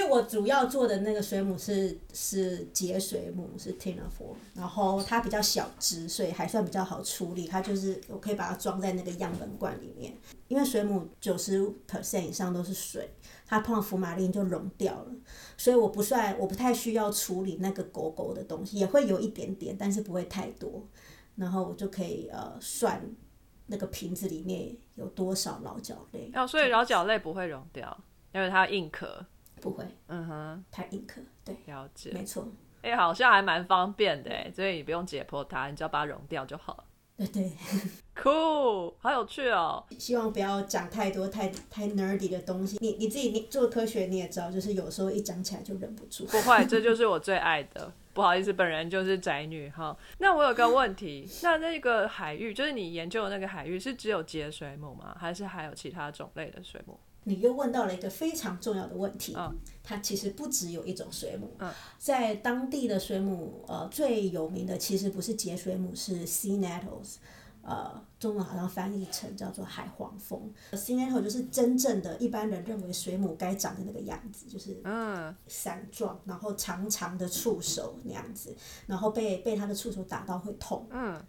[0.03, 7.47] 因为我主要做的那个水母是是节水母，是 t i n a f o 然后它比较小只，所以还算比较好处理。
[7.47, 10.13] 它就是我可以把它装在那个样本罐里面，
[10.49, 13.09] 因为水母九十 percent 以上都是水。
[13.47, 15.13] 它碰福马林就溶掉了，
[15.57, 20.85] 所以我不算，我不太需要处理那个狗狗的东西，也会有一点点，但是不会太多。
[21.37, 23.01] 然后我就可以呃算
[23.67, 26.29] 那个瓶子里面有多少老角类。
[26.35, 27.97] 哦，所以老角类不会溶掉，
[28.35, 29.25] 因为它硬壳。
[29.63, 29.87] 不会。
[30.09, 30.65] 嗯哼。
[30.71, 31.57] 太硬壳，对。
[31.67, 32.11] 了解。
[32.13, 32.47] 没错。
[32.83, 36.85] 哎，好像还蛮方便的哎，所以你不用解剖它，你只要把它溶掉就好了。
[37.17, 37.53] 对对
[38.17, 39.85] ，Cool，好有趣哦！
[39.99, 42.79] 希望不要讲太多太太 nerdy 的东西。
[42.81, 46.25] 你你自己你做科学你也知道，就是有时候一讲起来就忍不住。
[46.25, 47.93] 不会，这就是我最爱的。
[48.15, 49.97] 不好意思，本人就是宅女哈。
[50.19, 55.15] 那我有个问题， 那那个海域，就是你研究的那个海域，是只有节水母吗？
[55.21, 56.99] 还是还有其他种类的水母？
[57.25, 59.37] 你又问到了一个非常重要的问题。
[59.85, 61.51] 它其实不只有一种水母。
[61.99, 67.17] 在当地的水母，呃，最有名的其实不是节水母，是 sea nettles。
[67.65, 70.53] 呃，中文好像翻译成叫做海黄蜂。
[70.73, 78.57] sea nettle 就是真正的一般人认为水母该长的那个样子，就是嗯，伞状，然后长长的触手那样子，
[78.87, 80.87] 然后被被它的触手打到会痛。
[80.91, 81.23] 嗯。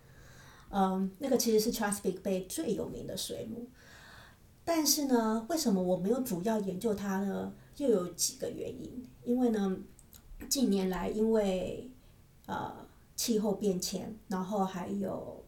[0.75, 3.67] 嗯，那个其实是 Chesapeake Bay 最有名的水母。
[4.65, 7.54] 但是呢，为什么我没有主要研究它呢？
[7.78, 9.06] 又有几个原因。
[9.26, 9.78] 因为呢，
[10.47, 11.91] 近年来因为
[12.45, 12.73] 呃
[13.15, 15.43] 气候变迁，然后还有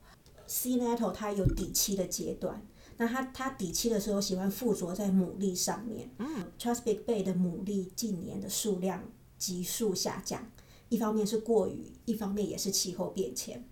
[0.47, 2.61] sea nettle 它有底栖的阶段，
[2.97, 6.09] 那它它底栖的时候喜欢附着在牡蛎上面。
[6.17, 6.51] 嗯。
[6.59, 9.01] Chesapeake Bay 的牡蛎近年的数量
[9.37, 10.45] 急速下降，
[10.89, 13.65] 一方面是过于，一方面也是气候变迁，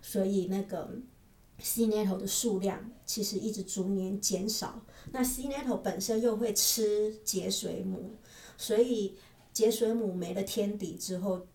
[0.00, 0.88] 所以那个。
[1.58, 4.80] C nettle 的数量其实一直逐年减少，
[5.12, 8.16] 那 C nettle 本身又会吃节水母，
[8.56, 9.16] 所以
[9.52, 11.46] 节水母没了天敌之后，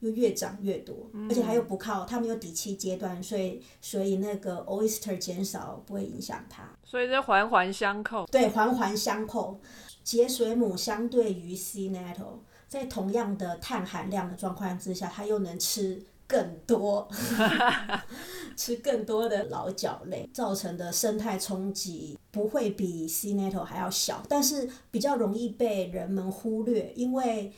[0.00, 6.70] 又越长越多，而且它又不靠，它没有底栖阶段，所以所以那个 oyster 减少不会影响它。
[6.84, 8.26] 所以这环环相扣。
[8.26, 9.60] 对，环环相扣。
[10.04, 12.38] 节水母相对于 C nettle，
[12.68, 16.04] 在同样的碳含量的状况之下，它又能吃。
[16.28, 17.08] 更多
[18.56, 27.52] 吃更多的老角类造成的生态冲击不会比 sea nettle 还要小，但是比较容易被人们忽略，因为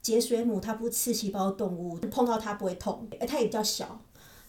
[0.00, 4.00] 节水母它不是刺细胞动物，碰到它不会痛，哎，它也比较小，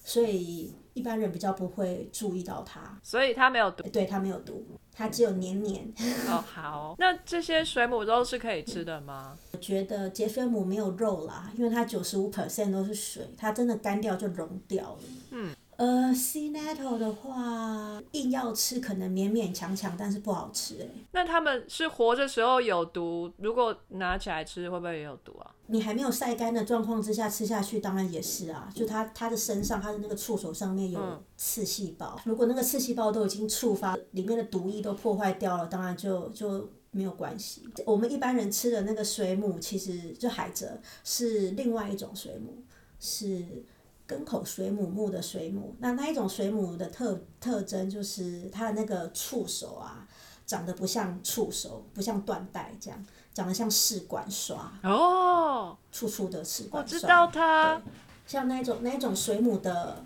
[0.04, 3.00] 所以一般人比较不会注意到它。
[3.02, 3.84] 所以它没有毒？
[3.90, 4.64] 对，它没有毒。
[4.96, 5.92] 它只有黏黏。
[6.30, 6.96] 哦，好。
[7.00, 9.36] 那这些水母都是可以吃的吗？
[9.52, 15.00] 我觉得节水母没有肉啦，因为它九十五 percent 都是水，它真的干掉就溶掉了。
[15.32, 15.56] 嗯。
[15.78, 20.88] 呃，sea nettle 的话，硬要吃可能勉勉强强，但是不好吃哎。
[21.12, 25.50] 那他们是活着时候有毒，如果拿起来吃会不会也有毒啊？
[25.68, 28.70] 你还没有晒干的状况之下吃下去，当然也是啊。
[28.76, 37.64] 就它它的身上，它的那个触手上面有刺细胞，如果那个刺细胞都已经触发，里面的毒液都破坏掉了，当然就就没有关系。
[37.86, 40.68] 我们一般人吃的那个水母，其实就海蜇，
[41.04, 42.64] 是另外一种水母，
[43.00, 43.66] 是。
[44.14, 50.08] 根口水母目的水母，那那一种水母的特特征就是它的那个触手啊，
[50.46, 56.96] 长得不像触手，不像缎带这样，长得像试管刷哦，粗粗的试管刷。
[56.96, 57.82] 我知道它，
[58.28, 60.04] 像那种那种水母的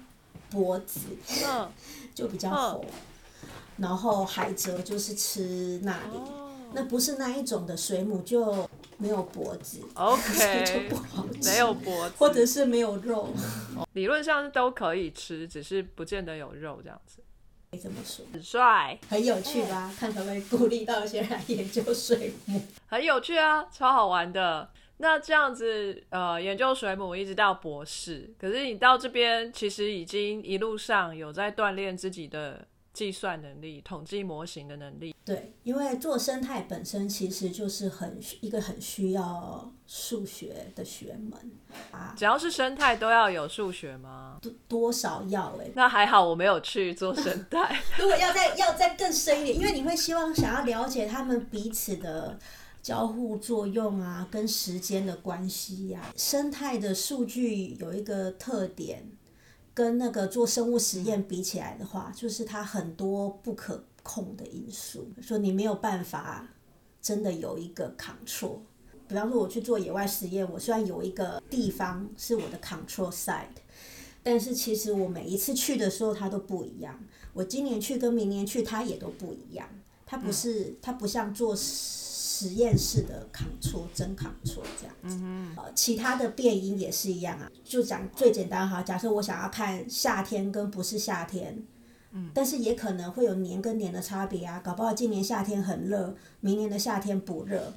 [0.50, 1.02] 脖子，
[1.46, 1.70] 嗯，
[2.16, 2.86] 就比较红。
[3.76, 6.18] 然后海蜇就是吃那里，
[6.72, 8.68] 那不是那一种的水母就
[8.98, 13.30] 没有脖子 OK 就不好吃，没有脖子，或者是没有肉，
[13.94, 17.22] 理论上是都可以吃，只是不见得有肉这样子。
[17.70, 19.94] 可以这么说，很帅，很有趣吧？
[20.00, 22.62] 看可不可以鼓励到一些人来研究水母。
[22.88, 24.70] 很有趣啊，超好玩的。
[25.00, 32.66] 那这样子，呃，研究水母一直到博士，可是你到这边其实已经一路上有在锻炼自己的
[32.98, 35.14] 计算能力、统计模型的能力。
[35.24, 41.40] 对，因为做生态本身其实就是很一个很需要数学的学门
[41.92, 44.40] 啊，只要是生态都要有数学吗？
[44.42, 47.80] 多多少要哎、那还好我没有去做生态。
[48.00, 52.40] 如果要再要再更深一点，因为你会希望想要了解他们彼此的
[52.82, 59.06] 交互作用啊，跟时间的关系呀、生态的数据有一个特点，
[59.78, 66.48] 跟那个做生物实验比起来的话，就是它很多不可控的因素，说你没有办法
[67.00, 68.58] 真的有一个 control。
[69.08, 73.62] 比方说我去做野外实验，我虽然有一个地方是我的 control site，
[74.24, 77.00] 但是其实我每一次去的时候它都不一样。
[77.34, 79.70] 我今年去跟明年去它也都不一样，
[80.08, 81.56] 它不是、它不像做
[82.38, 85.20] 实验室的 control 真 control 这样子。
[85.56, 87.50] 呃，其他的变音也是一样啊。
[87.64, 91.64] 就讲最简单哈，假设我想要看夏天跟不是夏天。
[92.34, 97.72] 但是也可能会有年跟年的差别啊，搞不好今年夏天很热，明年的夏天不热，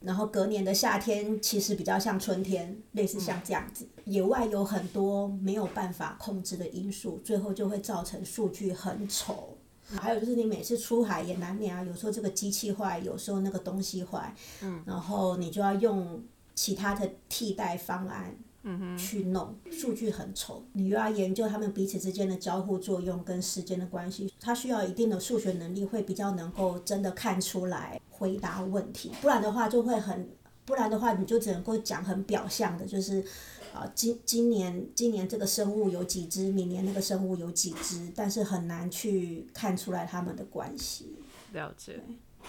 [0.00, 3.86] 然后隔年的夏天其实比较像春天，类似像这样子。
[4.04, 9.56] 野外有很多没有办法控制的因素，最后就会造成数据很丑。
[9.96, 16.22] 还有就是你每次出海也难免啊，有时候这个机器坏，有时候那个东西坏，嗯，然后你就要用
[16.54, 18.36] 其他的替代方案。
[18.96, 30.26] 去弄数据很丑，你又要研究他们彼此之间的交互作用跟时间的关系，它需要一定的数学能力，会比较能够真的看出来回答问题，不然的话就会很，
[30.64, 33.22] 不然的话你就只能够讲很表象的，就是，
[33.74, 41.16] 啊、今今年今年这个生物有几只，明年那个生物有几只，但是很难去看出来它们的关系。
[41.52, 42.00] 了解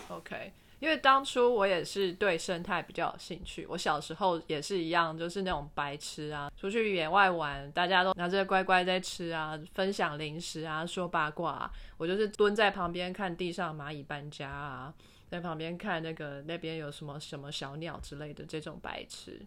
[0.09, 0.53] ，OK。
[0.79, 14.93] 因为当初我也是对生态比较有兴趣，我小时候也是一样，就是那种白痴啊，出去野外玩，大家都拿着乖乖在吃啊，分享零食啊，说八卦、啊，我就是蹲在旁边看地上蚂蚁搬家啊，
[15.29, 19.41] 在旁边看那个那边有什么什么小鸟之类的这种白痴。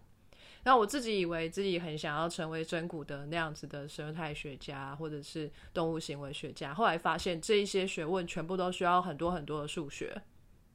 [0.69, 10.21] 那我自己以为自己很想要成为真古的那样子的生态学家，或者是动物行为学家，后来发现这一些学问全部都需要很多很多的数学。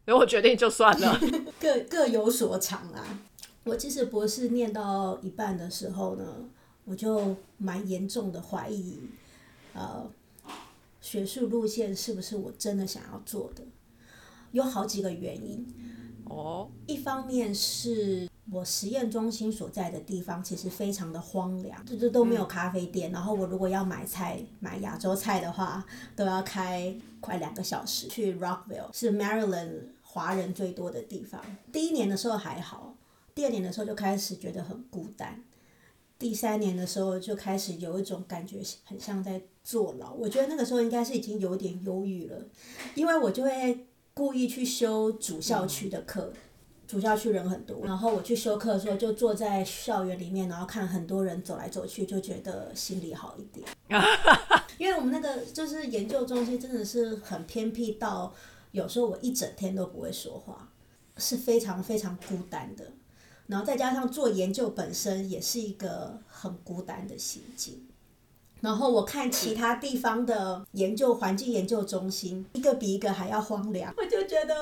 [0.05, 1.17] 所以我决定就算了。
[1.61, 3.21] 各各有所长啊。
[3.63, 6.51] 我其实博士念到一半的时候呢，
[6.85, 8.99] 我就蛮严重的怀疑，
[9.75, 10.11] 呃，
[11.01, 13.63] 学术路线是不是我真的想要做的？
[14.51, 15.65] 有好几个原因。
[16.25, 23.11] 哦，一方面是我实验中心所在的地方其实非常的荒凉，这这都没有咖啡店。
[23.11, 31.41] 然后我如果要买菜买亚洲菜的话，都要开快两个小时去 Rockville，是 Maryland 华人最多的地方。
[31.73, 32.95] 第一年的时候还好，
[33.35, 35.43] 第二年的时候就开始觉得很孤单，
[36.19, 40.13] 第三年的时候就开始有一种感觉很像在坐牢。
[40.13, 42.39] 我觉得那个时候应该是已经有点忧郁了，
[42.95, 43.87] 因为我就会。
[44.17, 46.33] 故意去修主校区的课，
[46.87, 53.67] 主校区人很多，然后我去修课的时候就坐在校园里面，然后看很多人走来走去，就觉得心里好一点。
[54.79, 58.35] 因为我们那个就是研究中心真的是很偏僻到，
[58.73, 60.69] 有时候我一整天都不会说话，
[61.17, 62.85] 是非常非常孤单的。
[63.47, 67.87] 然后再加上做研究本身也是一个很孤单的心境。
[68.65, 74.55] 然后我看其他地方的研究环境研究中心，一个比一个还要荒凉，我就觉得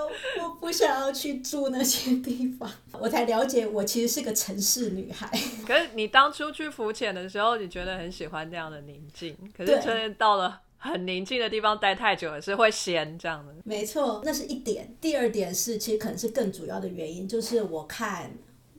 [0.42, 2.68] 我不想要去住那些地方。
[2.98, 5.30] 我才了解，我其实是个城市女孩。
[5.64, 13.54] 可是你当初去浮潜的时候，你觉得很喜欢这样的宁静，可是真的到了很宁静的地方待太久，也是会闲这样的。
[13.62, 14.92] 没错，那是一点。
[15.00, 18.32] 第二点是，其实可能是更主要的原因，就是我看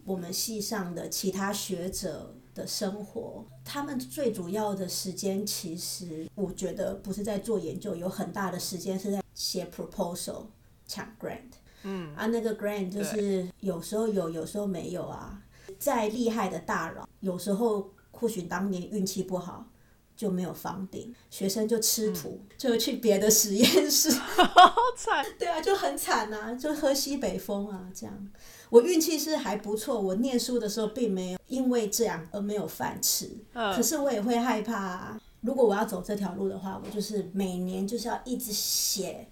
[0.03, 10.45] 我们系上的其他学者的生活，他们最主要的时间，其实我觉得不是在做研究，有很大的时间是在写 proposal、
[10.87, 11.53] 抢 grant。
[11.83, 15.41] 嗯，啊，那个 grant 就是有时候有，有时候没有啊。
[15.79, 19.67] 再厉害的大佬，有时候或许当年运气不好。
[20.15, 24.11] 就没有房顶，学生就吃土，就去别的实验室。
[24.13, 25.25] 好惨。
[25.39, 28.29] 对啊，就很惨啊，就喝西北风啊，这样。
[28.73, 33.29] 我运气是还不错，我念书的时候并没有因为这样而没有饭吃。
[33.53, 39.27] 嗯可是我也会害怕、啊，如果我要走这条路的话，我就是每年就是要一直写，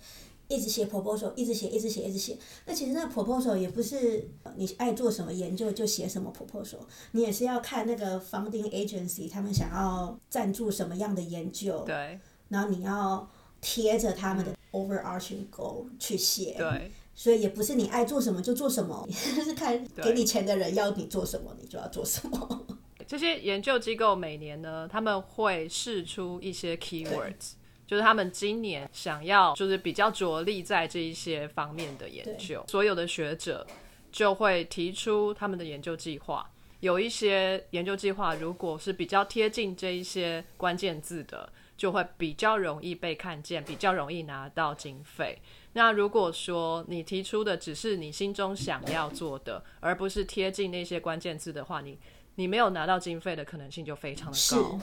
[0.47, 2.37] 一直写 proposal，一直写，一直写，一直写。
[2.67, 6.77] 那其实那 proposal 也不是你爱做什么研究就写什么 proposal，
[7.13, 12.19] 你也是要看那个 funding agency 他们想要赞助什么样的研究，对
[12.49, 13.27] 然后你要
[13.59, 16.53] 贴着他们的 overarching goal 去写。
[16.57, 16.91] 对，
[17.21, 22.65] 所以也不是你爱做什么就做什么， 是看给你钱的人要你做什么，你就要做什么。
[23.05, 27.51] 这些研究机构每年呢，他们会试出一些 keywords，
[27.85, 33.67] 就是他们今年想要就是比较着力在这一些方面的研究，所有的学者
[34.11, 36.49] 就会提出他们的研究计划。
[36.79, 41.47] 有一些研究计划如果是比较贴近这一些关键字的，
[41.77, 45.39] 就会比较容易被看见，比较容易拿到经费。
[45.73, 51.97] 那如果说你提出的只是你心中想要做的，而不是贴近那些关键字的话，你
[52.35, 54.79] 你没有拿到经费的可能性就非常的，高。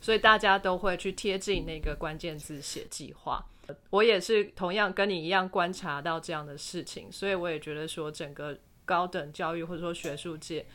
[0.00, 3.44] 所以大家都会去贴近那个关键字写计划。
[3.90, 10.66] 我也是同样跟你一样观察到这样的事情，所以我也觉得说整个高等教育或者说学术界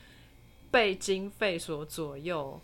[0.71, 2.61] 被经费所左右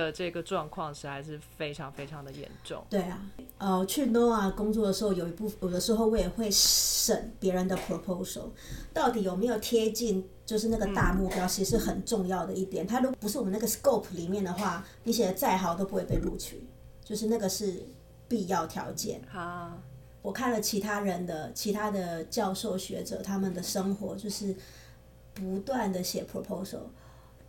[0.00, 2.84] 的这个状况实在是非常非常的严重。
[2.88, 3.20] 对啊，
[3.58, 8.50] 呃，去 NOAA 工作的时候，有一部有的时候我也会审别人的 proposal，
[8.92, 12.86] 到底有没有贴近就是那个大目标，其实是很重要的一点。
[12.86, 16.66] 它如果不是我们那个 scope 里面的话，你写的再好都不会被录取，
[17.02, 17.82] 就是那个是
[18.28, 19.20] 必要条件。
[19.32, 19.76] 啊，
[20.22, 24.54] 我看了其他人的其他的教授学者他们的生活，就是
[25.34, 26.80] 不断的写 proposal，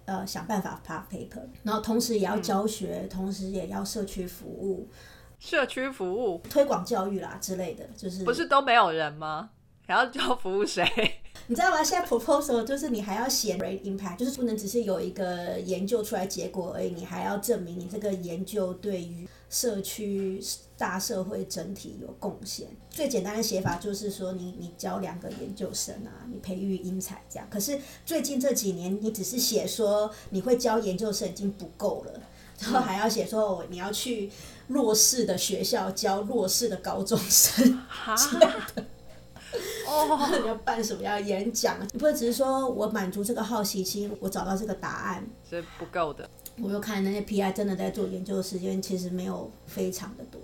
[0.08, 4.90] 呃，想办法发 paper，然后同时也要教学，同时也要社区服务、
[5.38, 9.50] 社区服务推广教育啦之类的，就是不是都没有人吗？
[9.86, 10.84] 还要教服务谁？
[11.48, 11.84] 你知道吗？
[11.84, 20.42] 现在 proposal 就是你还要写 impact，就是不能只是有一个研究出来结果而已，你还要证明你这个研究对于社区
[20.78, 22.68] 大社会整体有贡献。
[22.90, 27.48] 最简单的写法就是说你，你教两个研究生啊，你培育英才这样。
[27.50, 32.22] 可是最近这几年，你只是写说你会教研究生已经不够了，
[32.60, 34.30] 然后还要写说哦你要去
[34.68, 37.80] 弱势的学校教弱势的高中生。
[37.88, 38.14] 哈，
[39.88, 41.78] 哦，你要办什么样的演讲？
[41.94, 45.26] 你不会只是说我满足这个好奇心，我找到这个答案。
[45.50, 46.30] 是不够的。
[46.62, 50.42] 我又看那些 PI 真的在做研究的时间，其实没有非常的多。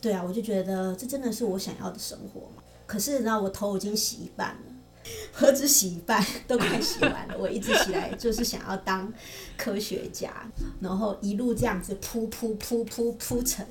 [0.00, 2.62] 对啊，我就觉得这真的是我想要的生活嘛。
[2.86, 4.72] 可是呢，我头已经洗一半了，
[5.32, 7.36] 何止洗一半，都快洗完了。
[7.38, 9.10] 我一直起来就是想要当
[9.56, 10.50] 科学家，
[10.80, 13.64] 然后一路这样子铺铺铺铺铺成，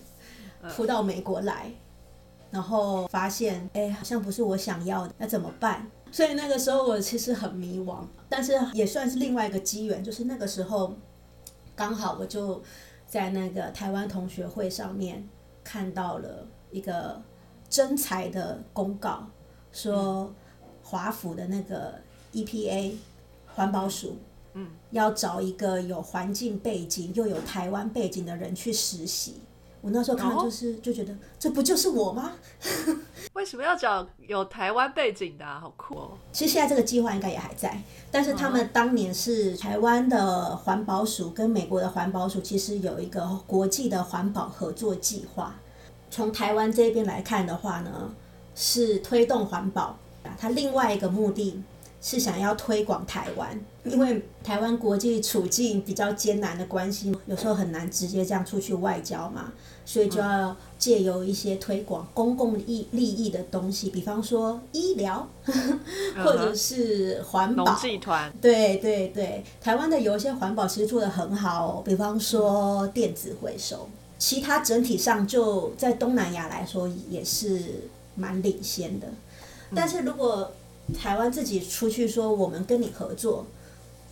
[0.75, 1.71] 扑到美国来。
[2.49, 5.89] 然后发现，哎，好像不是我想要的，那怎么办？
[6.11, 10.95] 所以那个时候我其实很迷惘，但是也算是另外一个机缘，就是那个时候
[11.75, 12.61] 刚好我就
[13.07, 15.27] 在那个台湾同学会上面
[15.63, 17.21] 看到了一个
[17.69, 19.27] 征才的公告，
[19.71, 20.33] 说
[20.81, 21.99] 华府的那个
[22.31, 22.93] EPA
[23.47, 24.17] 环保署，
[24.53, 29.41] 嗯，要找一个有环境背景又有台湾背景的人去实习。
[29.83, 32.31] 我那时候看到就是、就觉得这不就是我吗？
[33.33, 35.59] 为什么要找有台湾背景的、啊？
[35.59, 36.11] 好酷哦！
[36.31, 45.53] 其实现在这个计划应该也还在，但是他们当年是台湾的环保署跟美国的环保署其实有一个国际的环保合作计划。
[46.09, 48.09] 从台湾这边来看的话呢，
[48.55, 51.61] 是推动环保啊，它另外一个目的
[52.05, 59.53] 是想要推广台湾，因为台湾国际处境比较艰难的关系，有时候很难直接这样出去外交嘛，
[59.85, 65.25] 所以就要借由一些推广公共利利益的东西，比方说医疗，
[66.21, 67.63] 或者是环保。
[68.01, 68.29] 团。
[68.41, 73.87] 对对对，台湾的有一些环保其实做得很好、哦，比方说电子回收，
[74.19, 79.07] 其他整体上就在东南亚来说也是蛮领先的。
[79.73, 80.51] 但是如果
[80.97, 83.45] 台湾自己出去说我们跟你合作，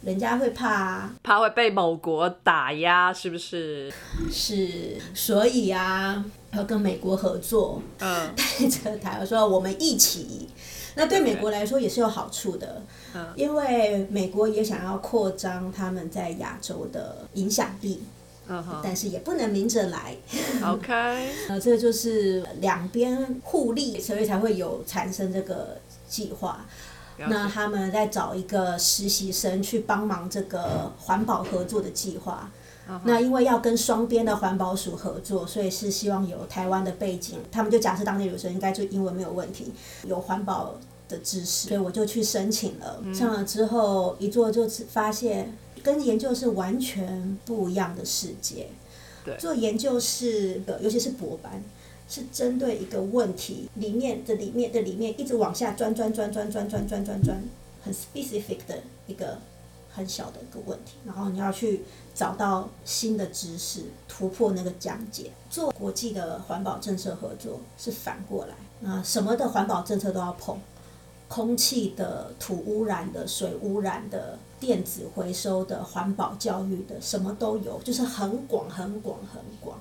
[0.04, 3.92] 人家会怕啊，怕会被某国打压，是不是？
[4.32, 10.48] 是，所以啊，要跟美国合作，嗯，带着台湾说我们一起。
[10.94, 12.82] 那对美国来说也是有好处的，
[13.36, 18.04] 因为美国也想要扩张他们在亚洲的影响力，
[18.50, 20.14] 嗯但是也不能明着来。
[20.62, 20.94] ，OK，
[21.48, 25.78] 呃，这就是两边互利，所以才会有产生这个
[26.12, 26.66] 计划。
[27.18, 32.52] 那他们在找一个实习生去帮忙这个环保合作的计划。
[33.06, 39.72] 那因为要跟双边的环保署合作，所以是希望有台湾的背景，他们就假设当地留学生应该就英文没有问题，
[40.04, 40.76] 有环保
[41.08, 43.02] 的知识，所以我就去申请了。
[43.14, 48.68] 上了之后一做就发现跟研究是完全不一样的世界。
[49.24, 51.64] 对做研究是，呃尤其是博班，
[52.12, 57.42] 是针对一个问题里面的里面的里面一直往下钻钻钻钻钻钻钻钻钻，
[57.82, 59.40] 很 specific 的一个
[59.94, 61.84] 很小的一个问题，然后你要去
[62.14, 65.32] 找到新的知识，突破那个讲解。
[65.50, 70.60] 做国际的环保政策合作是反过来，那什么的环保政策都要碰。
[71.28, 79.80] 空气的、土污染的、水污染的、电子回收的、环保教育的，什么都有，就是很广、很广、很广。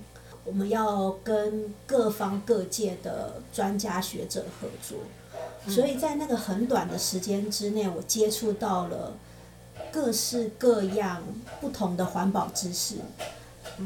[0.50, 4.98] 我们要跟各方各界的专家学者合作，
[5.72, 9.16] 所以在那个很短的时间之内，我接触到了
[9.92, 11.22] 各式各样
[11.60, 12.96] 不同的环保知识，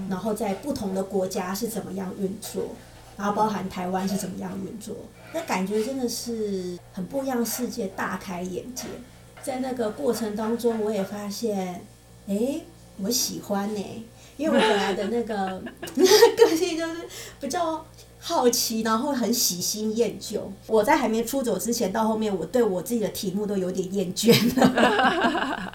[0.09, 2.69] 然后在不同的国家是怎么样运作，
[3.19, 4.97] 然后包含台湾是怎么样运作。
[5.35, 8.87] 那感觉真的是很不一样，世界大开眼界。
[9.43, 11.85] 在那个过程当中，我也发现，
[12.27, 12.63] 哎，
[13.03, 14.07] 我喜欢呢，
[14.37, 15.63] 因为我本来的那个
[16.37, 17.03] 个性就是
[17.41, 17.85] 比较
[18.19, 20.51] 好奇，然后很喜新厌旧。
[20.67, 25.73] 我在还没出走之前，到后面我对我自己的题目都有点厌倦了，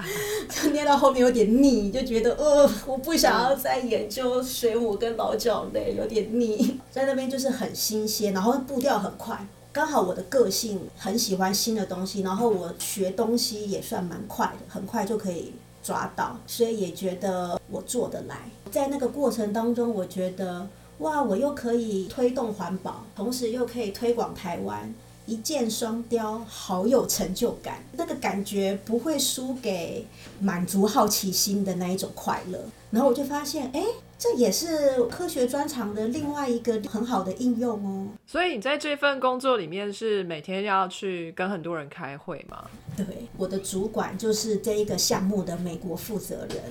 [0.49, 6.79] 就念到后面有点腻，就觉得呃，我不想要再研究水母跟老脚类，有点腻。
[6.89, 9.47] 在那边就是很新鲜，然后步调很快。
[9.71, 15.53] 刚好我的个性很喜欢新的东西，然后我学东西也算蛮快的，很快就可以
[15.83, 18.37] 抓到，所以也觉得我做得来。
[18.71, 20.67] 在那个过程当中，我觉得
[20.99, 24.93] 哇，我又可以推动环保，同时又可以推广台湾，
[25.25, 27.83] 一箭双雕，好有成就感。
[27.93, 30.05] 那个感觉不会输给
[30.39, 32.59] 满足好奇心的那一种快乐。
[32.91, 33.83] 然后我就发现，哎。
[34.19, 38.09] 这也是科学专长的另外一个很好的应用哦。
[38.27, 42.65] 所以你在这份工作里面是每天要去跟很多人开会吗？
[42.97, 43.05] 对，
[43.37, 46.61] 我的主管就是这一个项目的美国负责人，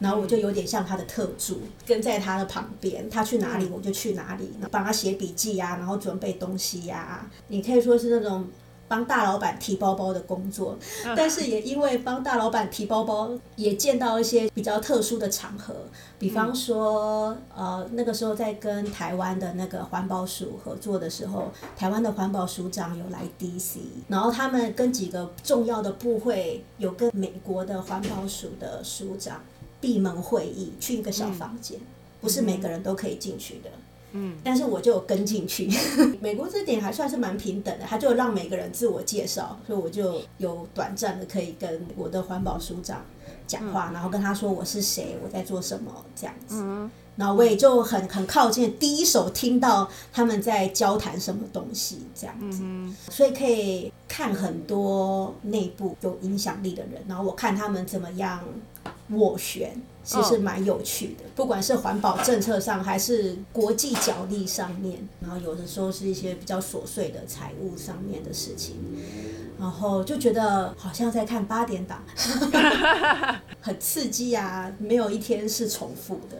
[0.00, 7.30] 然后我就有点像他的特助，跟在他的旁边，他去哪里我就去哪里，帮他写笔记呀，然后准备东西呀。
[7.46, 8.46] 你可以说是那种。
[8.88, 10.78] 帮大老板提包包的工作，
[11.16, 15.74] 但是也因为帮大老板提包包，也见到一些比较特殊的场合，
[16.18, 23.78] 比方说，呃，那个时候在跟台湾的那个环保署合作的时候，台湾的环保署长有来 DC，
[24.08, 29.42] 然后他们跟几个重要的部会有跟美国的环保署的署长
[29.80, 31.78] 闭门会议，去一个小房间，
[32.20, 33.70] 不是每个人都可以进去的。
[33.70, 33.85] 嗯，
[34.42, 35.68] 但是我就跟进去。
[36.20, 43.04] 美国这点还算是蛮平等的，他就让每个人自我介绍，所以我就有短暂的可以跟我的环保署长
[43.46, 46.64] 讲话，然后跟他说我是谁，我在做什么这样子。
[47.16, 52.62] 然后我也就很很靠近，第一手听到他们在交谈什么东西这样子，
[53.10, 58.44] 所以可以看很多内部有影响力的人，然后我看他们怎么样
[59.12, 59.80] 斡旋。
[60.06, 68.76] 其实蛮有趣的，不管是环保政策上，还是国际角力上面，然后有的时候是一些比较琐碎的财务上面的事情，
[69.58, 72.04] 然后就觉得好像在看八点档，
[73.60, 74.72] 很刺激啊！
[74.78, 76.36] 没有一天是重复的，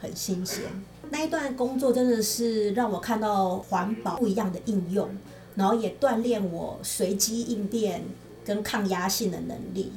[0.00, 0.62] 很新鲜。
[1.10, 5.06] 那一段工作真的是让我看到环保不一样的应用，
[5.56, 8.02] 然后也锻炼我随机应变
[8.46, 9.92] 跟抗压性的能力。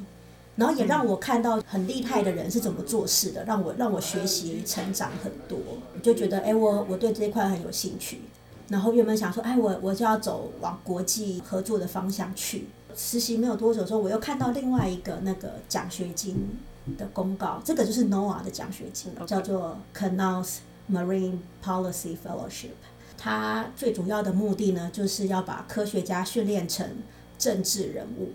[0.56, 5.58] 然后也让我看到很厉害的人是怎么做事的，让我让我学习成长很多，
[6.02, 8.20] 就觉得哎，我我对这一块很有兴趣。
[8.68, 12.66] 然后原本想说，哎，我我就要走往国际合作的方向去。
[12.96, 16.56] 实习没有多久之后，我又看到另外一个那个奖学金
[16.96, 20.58] 的公告，这个就是 NOAA 的奖学金，叫做 Canals
[20.90, 22.76] Marine Policy Fellowship。
[23.18, 26.88] 它最主要的目的呢，就是要把科学家训练成
[27.36, 28.30] 政治人物。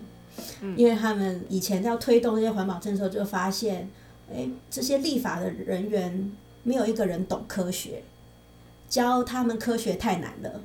[0.76, 3.88] 因为他们以前要推动这些环保政策，就发现，
[4.32, 6.30] 哎，这些立法的人员
[6.62, 8.02] 没有一个人懂科学，
[8.88, 10.60] 教他们科学太难了，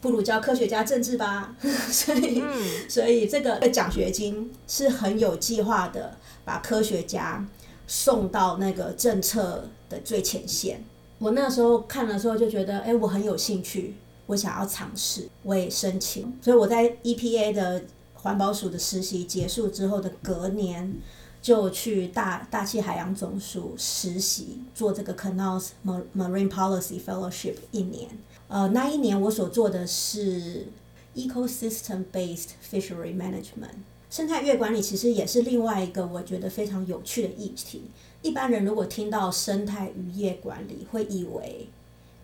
[0.00, 1.56] 不如教科学家政治吧。
[1.62, 2.42] 所以，
[2.88, 7.46] 所以这个奖学金是很有计划的，把科学家
[7.86, 10.84] 送到那个政策的最前线。
[11.18, 13.94] 我那时候看的时候就觉得，哎，我很有兴趣，
[14.26, 17.82] 我想要尝试，我也申请，所以我在 EPA 的。
[18.26, 20.94] 环保署的实习结束之后的隔年，
[21.40, 28.08] 就去大大气海洋总署实习，做这个 Canals Marine Policy Fellowship 一年。
[28.48, 30.66] 呃，那一年我所做的是
[31.14, 33.78] Ecosystem-based Fishery Management，
[34.10, 37.84] 生态月管理其实也是另外一个我觉得非常有趣的议题。
[38.22, 41.68] 一般人如果听到生态渔业管理，会以为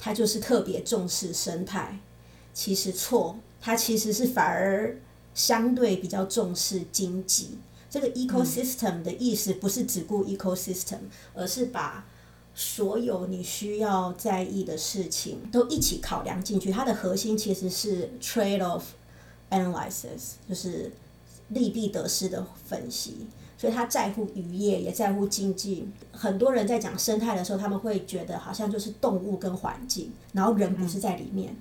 [0.00, 2.00] 它就是特别重视生态，
[2.52, 4.96] 其实错，它其实是反而。
[5.34, 7.58] 相对比较重视经济，
[7.90, 10.98] 这个 ecosystem 的意思不是只顾 ecosystem，
[11.34, 12.04] 而是把
[12.54, 16.70] 所有你需要在意的事情都一起考量进去。
[16.70, 18.82] 它的核心其实是 trade off
[19.50, 20.92] analysis，就是
[21.48, 23.26] 利弊得失的分析。
[23.58, 25.86] 所以他在乎渔业，也在乎经济。
[26.10, 31.54] 很多人在讲生态的时候，他们会觉得好像就是动物跟环境，然后人不是在里面，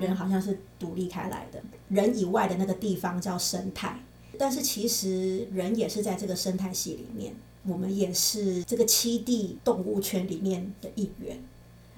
[0.00, 1.62] 人好像是独立开来的。
[1.88, 3.98] 人以外的那个地方叫生态，
[4.38, 7.34] 但是其实人也是在这个生态系里面，
[7.66, 11.38] 我们也是这个七地动物圈里面的一员。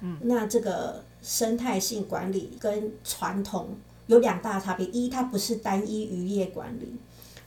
[0.01, 3.71] 嗯，那这个生态性管理跟传统
[4.07, 6.97] 有两大差别：一，它不是单一渔业管理。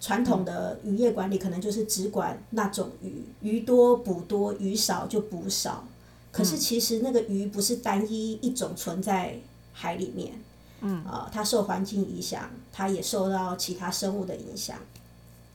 [0.01, 5.85] 传统的渔业管理可能就是只管那种鱼，鱼多捕多，鱼少就捕少。
[6.31, 9.35] 可是其实那个鱼不是单一一种存在
[9.79, 10.33] 海里面，
[10.81, 14.75] 嗯，啊，它受环境影响，它也受到其他生物的影响，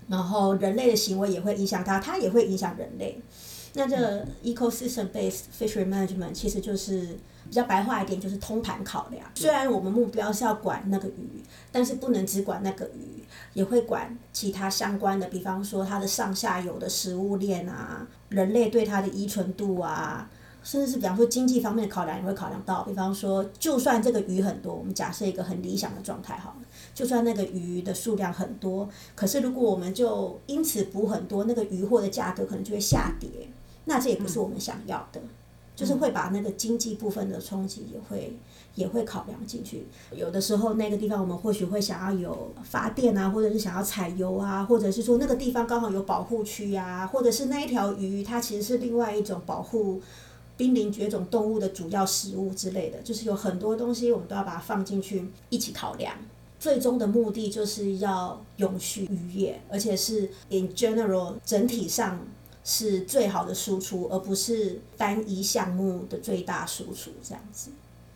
[0.08, 3.20] 然后人类的行为也会影响它，它也会影响人类。
[3.74, 9.26] 那这 ecosystem-based fishery management 其实就是比较白话一点，就是通盘考量。
[9.34, 20.30] 虽然我们目标是要管那个鱼，但是不能只管那个鱼，也会管其他相关的，比方说它的上下游的食物链啊，人类对它的依存度啊，
[20.64, 22.82] 甚至是比方说经济方面的考量也会考量到。
[22.82, 33.28] 比方说，就算这个鱼很多，我们假设一个很理想的状态好了，就算那个鱼的数量很多，可是如果我们就因此捕很多，那个鱼货的价格可能就会下跌。
[33.84, 35.20] 那这也不是我们想要的，
[35.76, 38.34] 就是会把那个经济部分的冲击也会
[38.74, 39.86] 也会考量进去。
[40.10, 50.00] 有的时候那个地方我们或许会想要有发电啊，或者是想要采油啊，或者是说那个地方刚好有保护区啊，或者是那一条鱼它其实是另外一种保护
[50.56, 56.16] 濒临绝种动物的主要食物之类的，就是有很多东西我们都要把它放进去一起考量。
[56.58, 62.20] 最终的目的就是要永续渔业，而且是 in general 整体上。
[62.66, 67.70] 是最好的输出，而不是单一项目的最大输出这样子。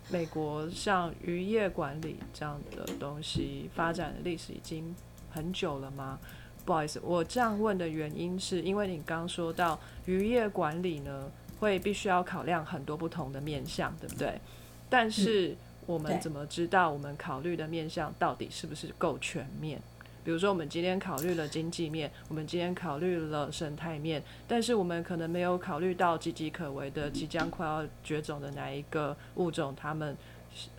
[0.08, 4.96] 美国像渔业管理这样的东西发展的历史已经
[5.30, 6.18] 很久了吗？
[6.64, 14.40] 不好意思，我这样问的原因是因为你刚说到渔业管理呢，会必须要考量很多不同的面向，对不对？
[14.88, 15.56] 但是
[15.86, 19.80] 我们怎么知道我们考虑的面向到底是不是够全面？
[20.24, 30.14] 比如说，我们今天考虑了经济面，我们今天考虑了生态面，但是我们可能没有考虑到岌岌可危的、即将快要绝种的哪一个物种，它们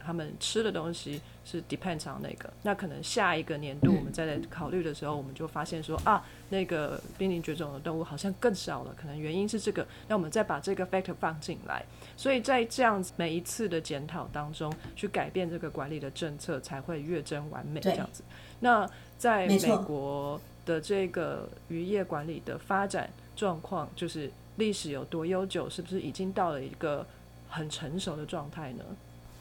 [0.04, 2.52] 他们吃的东西是 depends on 那个。
[2.64, 9.86] 那可能下一个年度我们再来考虑的时候，我们就发现说啊，那个濒临绝种的动物好像更少了，可能原因是这个。
[10.08, 11.84] 那我们再把这个 factor 放进来，
[12.16, 18.24] 所以在这样子每一次的检讨当中，去改变这个管理的政策，才会越臻完美这样子。
[18.60, 27.06] 那在美国的这个渔业管理的发展状况，就是历史有多悠久，是不是已经到了一个
[27.50, 28.84] 很成熟的状态呢？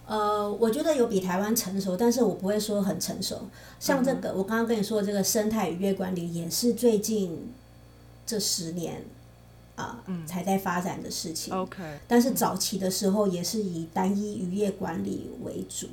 [0.09, 3.43] 呃，我觉得有比台湾成熟，但是我不会说很成熟。
[3.79, 7.53] 像这个，我刚刚跟你说的这个生态渔业管理，也是最近
[8.25, 9.05] 这十年
[9.77, 11.53] 啊才在发展的事情。
[11.55, 15.87] OK，但是早期的时候也是以单一渔业管理为主。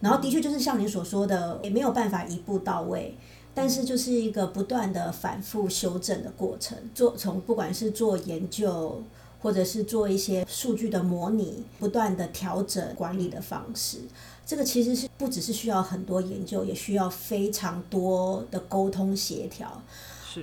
[0.00, 3.14] 然后的确就是像你所说的，也没有办法一步到位，
[3.52, 6.78] 但是就是一个不断的反复修正的过程。
[6.94, 9.02] 做从不管是做研究，
[9.40, 13.98] 或者是做一些数据的模拟，不断的调整管理的方式。
[14.46, 19.82] 这个其实是不只是需要很多研究，也需要非常多的沟通协调。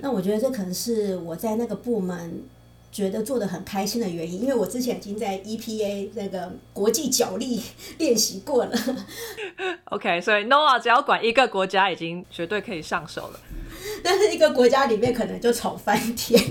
[0.02, 2.42] 那我觉得这可能是我在那个部门。
[2.90, 7.62] 觉得做的很开心的原因，因为我之前已经在 EPA 那个国际角力
[7.98, 8.72] 练习过了。
[9.92, 13.40] OK，所以 Noah 只要管一个国家，已经绝对可以上手了。
[14.02, 16.42] 但是一个国家里面可能就吵翻天。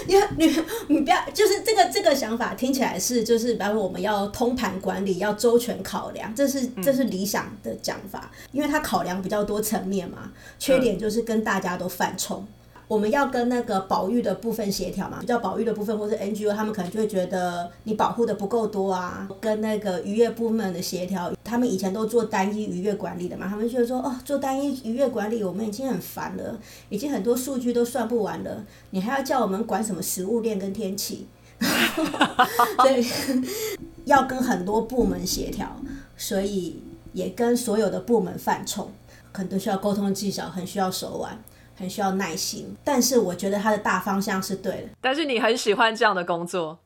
[0.08, 10.32] 你你你不要，就是这个这个想法听起来是就是，比方说我们要通盘管理，要周全考量，这是这是理想的讲法，因为它考量比较多层面嘛。
[10.58, 12.46] 缺点就是跟大家都犯冲。
[12.90, 19.28] 我们要跟那个保育的部分协调嘛，比较保育的部分或是 NGO，他们可能就会觉得你保护的不够多啊。
[19.40, 31.28] 跟那个渔业部门的协调，他们以前都做单一渔业管理的嘛，他们觉得说哦，做单一渔业管理我们已经很烦了，已经很多数据都算不完了，你还要叫我们管什么食物链跟天气？
[32.82, 33.06] 对，
[34.04, 35.76] 要跟很多部门协调，
[36.16, 36.82] 所以
[37.12, 38.90] 也跟所有的部门犯冲，
[39.30, 41.38] 可能都需要沟通技巧，很需要手腕。
[41.80, 44.88] 很需要耐心，但是我觉得他的大方向是对的。
[45.00, 46.78] 但是你很喜欢这样的工作，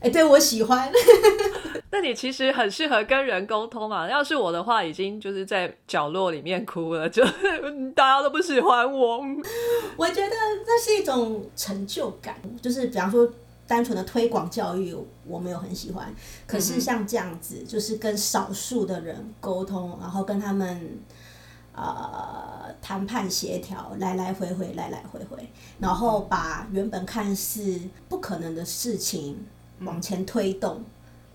[0.00, 0.92] 哎，对我喜欢。
[1.90, 4.10] 那你其实很适合跟人沟通嘛？
[4.10, 7.24] 要是我的话，已经就是在角落里面哭了，就
[7.94, 9.20] 大家都不喜欢我。
[9.96, 10.28] 我觉得
[10.66, 13.32] 那是一种成就感，就是比方说
[13.66, 16.12] 单纯的推广教育，我没有很喜欢。
[16.46, 20.98] 可是像这样子，就是跟少数的人沟通，然后跟他们
[21.74, 25.48] 呃谈判协调，来来回回，来来回回，
[25.78, 29.44] 然后把原本看似不可能的事情
[29.80, 30.82] 往前推动。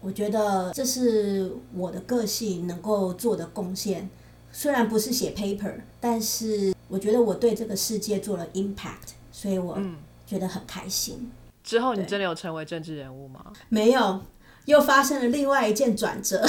[0.02, 4.10] 我觉得这是我的个性能够做的贡献。
[4.52, 9.80] 虽然不是写 paper，但是我觉得我对这个世界做了 impact，所以我
[10.26, 11.30] 觉得很开心。
[11.64, 13.54] 之后你真的有成为政治人物吗？
[13.68, 14.22] 没有，
[14.66, 16.44] 又发生了另外一件转折，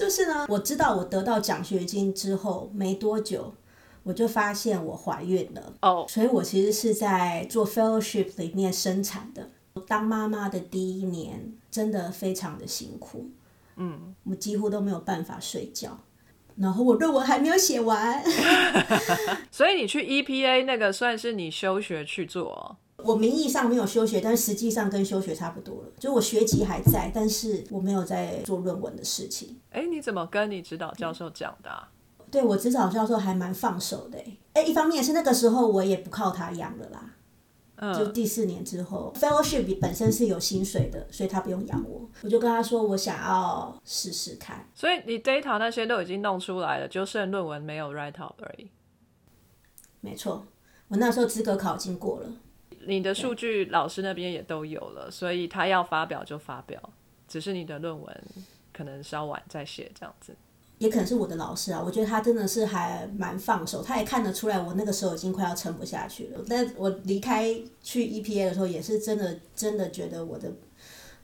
[0.00, 3.52] 就是呢，我知道我得到奖学金之后没多久，
[4.02, 5.74] 我就发现我怀孕了。
[5.82, 9.50] 哦，所以我其实是在做 fellowship 里面生产的。
[9.86, 13.28] 当妈妈的第一年真的非常的辛苦，
[13.76, 15.98] 嗯，我几乎都没有办法睡觉，
[16.56, 18.24] 然后我论文还没有写完，
[19.52, 22.78] 所以你去 EPA 那个算是你休学去做。
[23.04, 25.88] 我名义上没有休学，但实际上跟休学差不多了。
[25.98, 29.60] 就我学籍还在，但是我没有在做论文的事情。
[29.70, 31.70] 哎，你怎么跟你指导教授讲的？
[32.30, 34.18] 对我指导教授还蛮放手的。
[34.52, 37.14] 哎，一方面是那个时候我也不靠他养了啦。
[37.76, 37.92] 嗯。
[37.92, 42.08] 就第四年之后，fellowship 本身是有薪水的，所以他不用养我。
[42.22, 44.68] 我就跟他说，我想要试试看。
[44.74, 48.70] 所以你 data 那些都已经弄出来了，就剩论文没有 write up 而已。
[50.00, 50.46] 没错，
[50.88, 52.28] 我那时候资格考已经过了。
[52.86, 56.80] 你的数据老师那边也都有了，所以他要发表就发表，
[57.28, 58.22] 只是你的论文
[58.72, 60.34] 可能稍晚再写这样子。
[60.78, 66.42] 也可能是我的老师啊，我觉得他真的是还蛮放手，他也看得出来我那个时候已经快要撑不下去了。
[66.48, 70.50] 但我离开去 EPA 的时候，也是真的真的觉得我的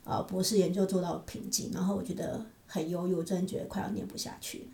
[0.03, 4.67] 呃博士研究做到瓶颈，然后我觉得很忧郁，我真的觉得快要念不下去。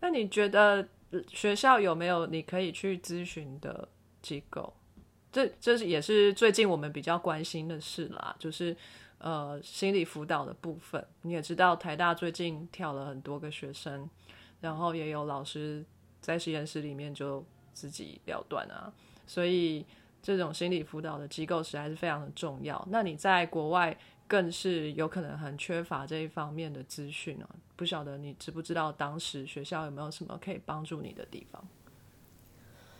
[0.00, 0.88] 那你觉得
[1.28, 3.86] 学校有没有你可以去咨询的
[4.22, 4.72] 机构？
[5.32, 8.76] 这这是也是最近我们比较关心的事啦，就是
[9.18, 11.04] 呃心理辅导的部分。
[11.22, 14.08] 你也知道台大最近跳了很多个学生，
[14.60, 15.84] 然后也有老师
[16.20, 18.92] 在实验室里面就自己了断啊，
[19.26, 19.86] 所以
[20.20, 22.84] 这种心理辅导的机构实在是非常的重要。
[22.90, 31.64] 那你在国外更是有可能很缺乏这一方面的资讯啊，不晓得你知不知道当时学校有没有什么可以帮助你的地方？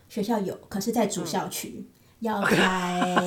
[0.09, 1.87] 学校有，可是在主校区。
[2.21, 3.25] 要开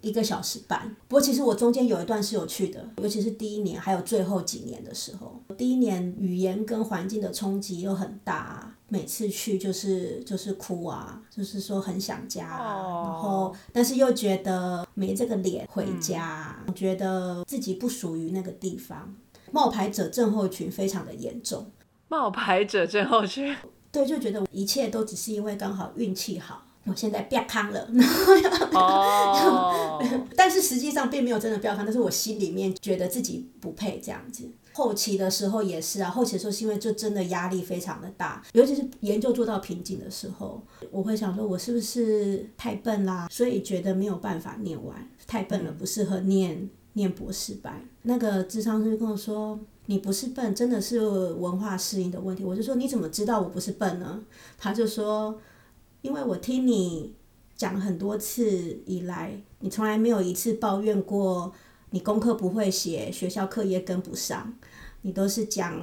[0.00, 5.42] 一个小时半， 不过其实我中间有一段是有去的，尤其是第一年还有最后几年的时候。
[5.58, 19.14] 第一年语言跟环境的冲击又很大，每次去就是就是哭啊，就是说很想家，然后但是又觉得没这个脸回家，觉得自己不属于那个地方。
[19.52, 21.70] 冒牌者症候群非常的严重，
[22.08, 23.54] 冒牌者症候群，
[23.92, 26.62] 对，就觉得一切都只是因为刚好运气好。
[26.84, 27.88] 我现在变康了，
[28.72, 30.02] 哦，
[30.34, 34.50] 但是实际上并没有真的变康，但是我心里面觉得自己不配这样子。
[34.72, 43.28] 后期的时候也是啊，后期的时候是因为就真的压力非常的大，尤其是研究做到瓶颈的时候，我会想说，我是不是太笨啦？
[43.30, 47.84] 所以觉得没有办法念完，太笨了，不适合念念博士班。
[48.02, 52.42] 那个智商师跟我说，你不是笨，真的是文化适应的问题。
[52.42, 54.18] 我就说，你怎么知道我不是笨呢？
[54.56, 55.38] 他就说。
[56.02, 57.14] 因为我听你
[57.56, 61.52] 讲很多次以来，你从来没有一次抱怨过
[61.90, 64.50] 你功课不会写，学校课业跟不上，
[65.02, 65.78] 你都是讲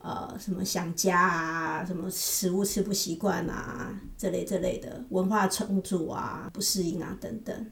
[0.00, 7.66] 呃什么想家啊，什么食物吃不习惯啊，这类这类的文化冲突啊，不适应啊等等，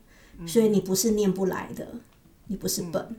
[0.46, 1.86] 所以你不是念不来的，
[2.46, 3.16] 你不是笨。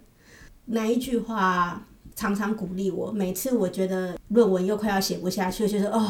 [0.66, 3.12] 哪一句话常常鼓励我？
[3.12, 6.10] 每次我觉得论文又快要写不下去，就是哦。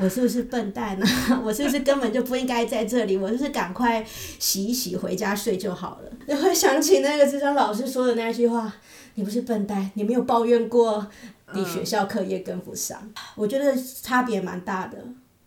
[0.00, 1.06] 我是不是笨蛋呢？
[1.44, 3.16] 我是不是根本就不应该在这里？
[3.16, 4.04] 我就是赶快
[4.38, 6.10] 洗一洗，回家睡就好了。
[6.26, 8.72] 你会想起那个智商老师说的那句话
[9.16, 11.06] ：“你不是笨蛋，你没有抱怨过
[11.54, 14.98] 你学校课业跟不上。”我觉得差别蛮大的。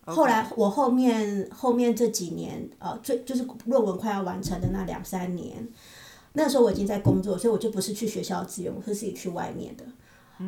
[0.04, 5.66] 后来我后面后面这几年，呃，最就是论文快要完成的那两三年，
[6.32, 9.84] 那时候我已经在工作，所以我就不是去学校资源，我是自己去外面的。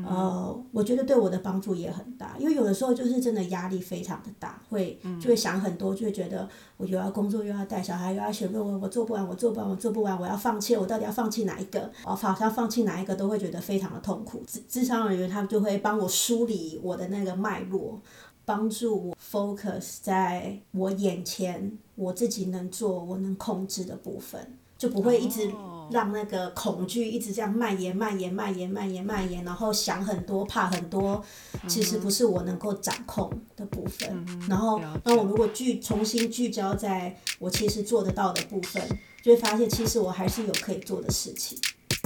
[0.02, 11.90] 呃，我觉得对我的帮助也很大，因为有的时候就是真的压力非常的大，会就会想很多，就会觉得我又要工作又要带小孩又要写论文，我做不完，我做不完，我做不完，我要放弃，我到底要放弃哪一个？
[12.04, 14.42] 我好像放弃哪一个都会觉得非常的痛苦。
[14.46, 18.00] 智智商人员他们就会帮我梳理我的那个脉络，
[18.44, 25.50] 帮助我 focus 在我眼前我自己能做、我能控制的部分，就不会一直。
[25.90, 31.22] 让那个恐惧一直这样蔓延、蔓延、蔓延、蔓延、蔓延，然后想很多、怕很多，
[31.68, 34.26] 其实不是我能够掌控的部分。
[34.48, 38.82] 然后，那我如果聚重新聚焦在我其实做得到的部分，
[39.22, 41.58] 就会发现其实我还是有可以做的事情。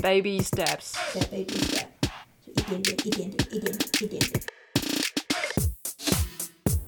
[0.03, 0.95] Baby steps。
[1.13, 1.87] 对，baby step，
[2.47, 4.43] 就一点点，一点点，一点点，一点点。